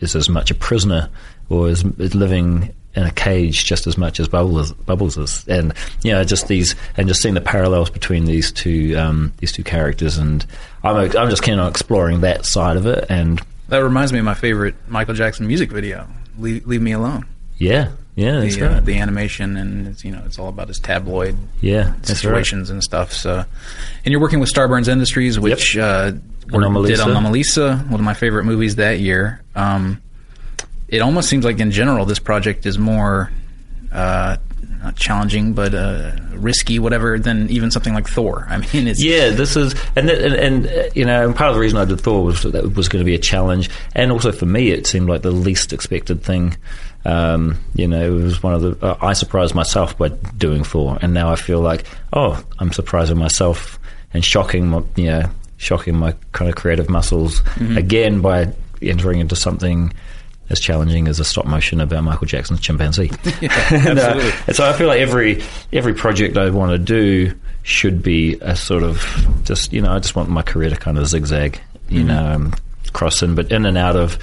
is 0.00 0.14
as 0.16 0.28
much 0.28 0.50
a 0.50 0.54
prisoner 0.54 1.08
or 1.48 1.68
is, 1.68 1.84
is 1.98 2.14
living 2.14 2.74
in 2.96 3.02
a 3.04 3.10
cage 3.10 3.64
just 3.64 3.86
as 3.86 3.98
much 3.98 4.20
as 4.20 4.28
Bubbles, 4.28 4.72
Bubbles 4.72 5.18
is, 5.18 5.46
and 5.48 5.72
you 6.02 6.12
know, 6.12 6.24
just 6.24 6.48
these 6.48 6.74
and 6.96 7.08
just 7.08 7.22
seeing 7.22 7.34
the 7.34 7.40
parallels 7.40 7.90
between 7.90 8.24
these 8.24 8.52
two 8.52 8.96
um, 8.96 9.32
these 9.38 9.52
two 9.52 9.64
characters, 9.64 10.16
and 10.18 10.44
I'm 10.82 10.96
I'm 11.16 11.30
just 11.30 11.42
keen 11.42 11.58
on 11.58 11.68
exploring 11.70 12.20
that 12.20 12.46
side 12.46 12.76
of 12.76 12.86
it, 12.86 13.06
and 13.08 13.40
that 13.68 13.78
reminds 13.78 14.12
me 14.12 14.18
of 14.20 14.24
my 14.24 14.34
favorite 14.34 14.74
Michael 14.88 15.14
Jackson 15.14 15.46
music 15.46 15.70
video, 15.70 16.06
"Leave, 16.38 16.66
Leave 16.66 16.82
Me 16.82 16.92
Alone." 16.92 17.26
yeah, 17.56 17.90
yeah, 18.16 18.40
that's 18.40 18.56
the, 18.56 18.66
uh, 18.68 18.80
the 18.80 18.98
animation 18.98 19.56
and 19.56 19.86
it's, 19.88 20.04
you 20.04 20.10
know 20.12 20.22
it's 20.26 20.38
all 20.38 20.48
about 20.48 20.68
his 20.68 20.78
tabloid 20.78 21.36
yeah, 21.60 21.94
that's 21.96 22.10
right. 22.10 22.16
situations 22.16 22.70
and 22.70 22.82
stuff. 22.82 23.12
So, 23.12 23.44
and 24.04 24.12
you're 24.12 24.20
working 24.20 24.40
with 24.40 24.52
Starburns 24.52 24.88
Industries, 24.88 25.38
which 25.38 25.76
uh, 25.76 26.12
were- 26.50 26.60
Anomalisa. 26.60 26.86
did 26.88 26.98
Anomalisa, 26.98 27.84
one 27.88 28.00
of 28.00 28.04
my 28.04 28.14
favorite 28.14 28.44
movies 28.44 28.76
that 28.76 29.00
year. 29.00 29.40
Um, 29.56 30.00
it 30.94 31.00
almost 31.00 31.28
seems 31.28 31.44
like 31.44 31.58
in 31.60 31.70
general 31.70 32.04
this 32.04 32.18
project 32.18 32.66
is 32.66 32.78
more 32.78 33.30
uh, 33.92 34.36
not 34.84 34.96
challenging, 34.96 35.54
but 35.54 35.74
uh, 35.74 36.12
risky, 36.32 36.78
whatever, 36.78 37.18
than 37.18 37.48
even 37.50 37.70
something 37.70 37.94
like 37.94 38.06
Thor. 38.06 38.46
I 38.48 38.58
mean, 38.58 38.86
it's 38.86 39.02
Yeah, 39.02 39.30
this 39.30 39.56
is, 39.56 39.74
and 39.96 40.08
and, 40.10 40.34
and 40.34 40.66
uh, 40.66 40.90
you 40.94 41.04
know, 41.04 41.24
and 41.24 41.34
part 41.34 41.48
of 41.48 41.56
the 41.56 41.60
reason 41.60 41.78
I 41.78 41.84
did 41.84 42.00
Thor 42.00 42.22
was 42.22 42.42
that 42.42 42.74
was 42.74 42.88
going 42.88 43.00
to 43.00 43.06
be 43.06 43.14
a 43.14 43.18
challenge, 43.18 43.70
and 43.94 44.12
also 44.12 44.30
for 44.30 44.46
me, 44.46 44.70
it 44.70 44.86
seemed 44.86 45.08
like 45.08 45.22
the 45.22 45.30
least 45.30 45.72
expected 45.72 46.22
thing. 46.22 46.56
Um, 47.06 47.58
you 47.74 47.88
know, 47.88 48.16
it 48.16 48.22
was 48.22 48.42
one 48.42 48.54
of 48.54 48.62
the 48.62 48.86
uh, 48.86 48.96
I 49.00 49.14
surprised 49.14 49.54
myself 49.54 49.96
by 49.96 50.08
doing 50.08 50.64
Thor, 50.64 50.98
and 51.00 51.14
now 51.14 51.30
I 51.30 51.36
feel 51.36 51.60
like, 51.60 51.86
oh, 52.12 52.42
I'm 52.58 52.72
surprising 52.72 53.18
myself 53.18 53.78
and 54.12 54.24
shocking 54.24 54.68
my, 54.68 54.82
you 54.96 55.06
know, 55.06 55.30
shocking 55.56 55.96
my 55.96 56.14
kind 56.32 56.48
of 56.48 56.56
creative 56.56 56.88
muscles 56.88 57.42
again 57.76 58.20
by 58.20 58.52
entering 58.82 59.20
into 59.20 59.36
something. 59.36 59.92
As 60.50 60.60
challenging 60.60 61.08
as 61.08 61.18
a 61.20 61.24
stop 61.24 61.46
motion 61.46 61.80
about 61.80 62.04
Michael 62.04 62.26
Jackson's 62.26 62.60
chimpanzee. 62.60 63.10
And, 63.24 63.98
uh, 63.98 64.02
absolutely. 64.02 64.32
and 64.46 64.56
so 64.56 64.68
I 64.68 64.72
feel 64.74 64.86
like 64.86 65.00
every 65.00 65.42
every 65.72 65.94
project 65.94 66.36
I 66.36 66.50
want 66.50 66.72
to 66.72 66.78
do 66.78 67.34
should 67.62 68.02
be 68.02 68.36
a 68.42 68.54
sort 68.54 68.82
of 68.82 69.26
just 69.44 69.72
you 69.72 69.80
know 69.80 69.92
I 69.92 69.98
just 69.98 70.14
want 70.14 70.28
my 70.28 70.42
career 70.42 70.68
to 70.70 70.76
kind 70.76 70.98
of 70.98 71.06
zigzag, 71.06 71.60
you 71.88 72.04
know, 72.04 72.26
um, 72.26 72.54
cross 72.92 73.22
in, 73.22 73.34
but 73.34 73.50
in 73.50 73.64
and 73.64 73.78
out 73.78 73.96
of 73.96 74.18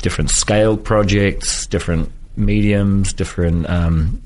different 0.00 0.30
scale 0.30 0.76
projects, 0.76 1.66
different 1.66 2.10
mediums, 2.36 3.12
different 3.12 3.68
um, 3.68 4.22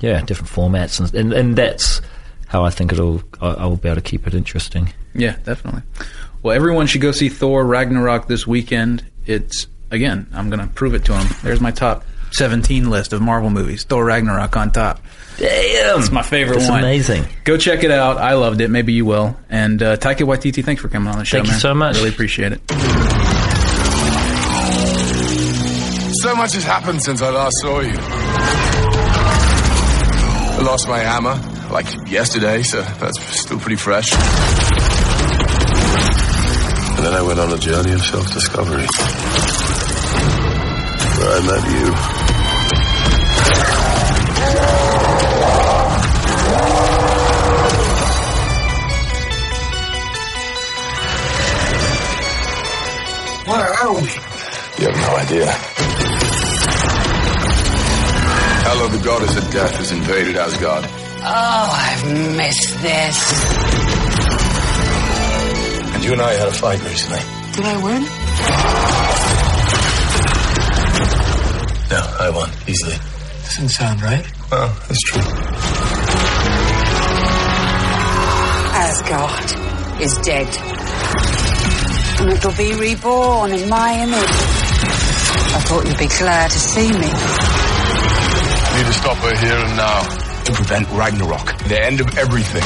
yeah, 0.00 0.20
different 0.22 0.50
formats, 0.50 1.00
and, 1.00 1.14
and 1.14 1.32
and 1.32 1.56
that's 1.56 2.02
how 2.48 2.64
I 2.64 2.70
think 2.70 2.92
it'll 2.92 3.22
I'll 3.40 3.76
be 3.76 3.88
able 3.88 3.96
to 3.96 4.02
keep 4.02 4.26
it 4.26 4.34
interesting. 4.34 4.92
Yeah, 5.14 5.36
definitely. 5.44 5.82
Well, 6.42 6.54
everyone 6.54 6.86
should 6.86 7.00
go 7.00 7.12
see 7.12 7.28
Thor 7.28 7.64
Ragnarok 7.64 8.28
this 8.28 8.46
weekend. 8.46 9.04
It's 9.24 9.66
again, 9.90 10.26
I'm 10.32 10.50
going 10.50 10.60
to 10.60 10.66
prove 10.72 10.94
it 10.94 11.04
to 11.06 11.14
him. 11.18 11.26
There's 11.42 11.60
my 11.60 11.70
top 11.70 12.04
17 12.32 12.90
list 12.90 13.12
of 13.12 13.20
Marvel 13.22 13.50
movies. 13.50 13.84
Thor 13.84 14.04
Ragnarok 14.04 14.56
on 14.56 14.70
top. 14.72 15.00
Damn, 15.38 16.00
It's 16.00 16.10
my 16.10 16.22
favorite 16.22 16.58
That's 16.60 16.70
one. 16.70 16.78
amazing. 16.80 17.26
Go 17.44 17.56
check 17.58 17.84
it 17.84 17.90
out. 17.90 18.16
I 18.16 18.34
loved 18.34 18.60
it. 18.62 18.68
Maybe 18.70 18.92
you 18.94 19.04
will. 19.04 19.36
And 19.50 19.82
uh, 19.82 19.96
Taika 19.98 20.26
Waititi, 20.26 20.64
thanks 20.64 20.80
for 20.82 20.88
coming 20.88 21.08
on 21.12 21.18
the 21.18 21.24
show. 21.26 21.38
Thank 21.38 21.48
you 21.48 21.58
so 21.58 21.74
much. 21.74 21.96
Really 21.96 22.08
appreciate 22.08 22.52
it. 22.52 22.60
So 26.22 26.34
much 26.34 26.54
has 26.54 26.64
happened 26.64 27.02
since 27.02 27.20
I 27.22 27.30
last 27.30 27.54
saw 27.60 27.80
you. 27.80 27.92
I 30.58 30.60
lost 30.62 30.88
my 30.88 30.98
hammer, 30.98 31.38
like 31.70 31.86
yesterday, 32.10 32.62
so 32.62 32.80
that's 32.82 33.20
still 33.40 33.60
pretty 33.60 33.76
fresh. 33.76 34.12
And 36.96 37.04
then 37.04 37.12
I 37.14 37.20
went 37.22 37.38
on 37.38 37.52
a 37.52 37.58
journey 37.58 37.92
of 37.92 38.00
self-discovery. 38.00 38.86
Where 38.86 38.86
I 41.18 41.40
met 41.46 41.64
you. 41.72 41.86
Where 53.50 53.72
are 53.72 53.94
we? 53.94 54.00
You 54.78 54.90
have 54.90 54.96
no 54.96 55.16
idea. 55.16 55.46
Hela, 58.66 58.88
the 58.90 59.02
goddess 59.04 59.36
of 59.36 59.50
death, 59.52 59.76
has 59.76 59.92
invaded 59.92 60.36
Asgard. 60.36 60.84
Oh, 60.84 61.70
I've 61.72 62.36
missed 62.36 62.82
this. 62.82 63.16
And 65.94 66.04
you 66.04 66.12
and 66.12 66.20
I 66.20 66.32
had 66.34 66.48
a 66.48 66.52
fight 66.52 66.82
recently. 66.84 67.20
Did 67.52 67.64
I 67.64 67.76
win? 67.82 69.05
No, 71.90 72.02
I 72.18 72.30
won, 72.30 72.50
easily. 72.66 72.96
Doesn't 73.44 73.68
sound 73.68 74.02
right. 74.02 74.26
Well, 74.50 74.68
that's 74.88 75.02
true. 75.02 75.22
Asgard 78.74 80.00
is 80.02 80.18
dead. 80.18 80.48
And 82.20 82.32
it'll 82.32 82.52
be 82.56 82.74
reborn 82.74 83.52
in 83.52 83.68
my 83.68 84.02
image. 84.02 84.36
I 85.54 85.60
thought 85.66 85.86
you'd 85.86 85.98
be 85.98 86.08
glad 86.08 86.50
to 86.50 86.58
see 86.58 86.90
me. 86.90 87.10
I 88.66 88.78
need 88.78 88.86
to 88.86 88.92
stop 88.92 89.16
her 89.18 89.36
here 89.38 89.56
and 89.56 89.76
now. 89.76 90.26
to 90.46 90.52
prevent 90.52 90.88
Ragnarok, 90.92 91.58
the 91.66 91.84
end 91.84 92.00
of 92.00 92.16
everything. 92.16 92.62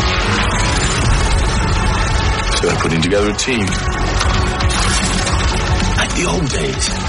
So 2.57 2.67
they're 2.67 2.77
putting 2.77 3.01
together 3.01 3.31
a 3.31 3.37
team. 3.37 3.65
Like 5.97 6.15
the 6.15 6.27
old 6.29 6.47
days. 6.51 7.00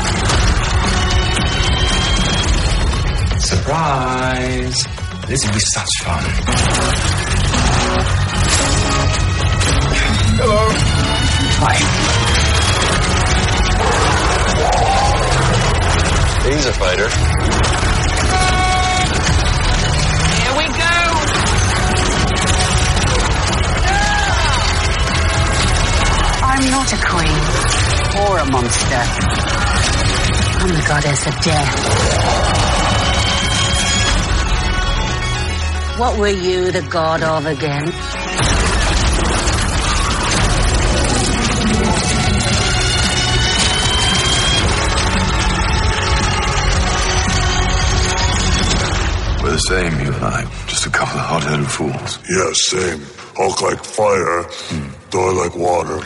Surprise! 3.51 4.77
This 5.27 5.45
will 5.45 5.53
be 5.53 5.59
such 5.59 5.89
fun. 6.03 6.23
Hello. 10.39 10.63
Hi. 11.59 11.75
He's 16.49 16.65
a 16.65 16.73
fighter. 16.73 17.09
Here 20.39 20.53
we 20.57 20.65
go. 20.79 20.95
I'm 26.47 26.63
not 26.71 26.93
a 26.93 26.99
queen 27.05 27.43
or 28.25 28.39
a 28.39 28.45
monster. 28.49 29.03
I'm 30.61 30.69
the 30.69 30.83
goddess 30.87 31.27
of 31.27 31.35
death. 31.43 32.40
What 35.97 36.17
were 36.17 36.27
you 36.29 36.71
the 36.71 36.81
god 36.81 37.21
of 37.21 37.45
again? 37.45 37.91
We're 49.41 49.51
the 49.53 49.57
same, 49.57 49.93
you 50.05 50.13
and 50.13 50.23
I. 50.23 50.43
Just 50.67 50.85
a 50.85 50.91
couple 50.91 51.19
of 51.19 51.25
hot-headed 51.25 51.65
fools. 51.65 52.19
Yeah, 52.29 52.51
same. 52.53 53.01
Hulk 53.35 53.61
like 53.63 53.83
fire, 53.83 54.43
hmm. 54.69 54.89
Thor 55.09 55.33
like 55.33 55.55
water, 55.55 55.99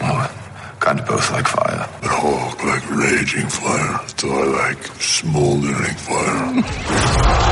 Well, 0.00 0.30
kind 0.78 1.00
of 1.00 1.06
both 1.08 1.32
like 1.32 1.48
fire. 1.48 1.88
but 2.00 2.10
Hulk 2.10 2.62
like 2.64 2.88
raging 2.90 3.48
fire, 3.48 3.98
Thor 4.18 4.46
like 4.46 4.80
smoldering 5.02 5.96
fire. 6.06 7.42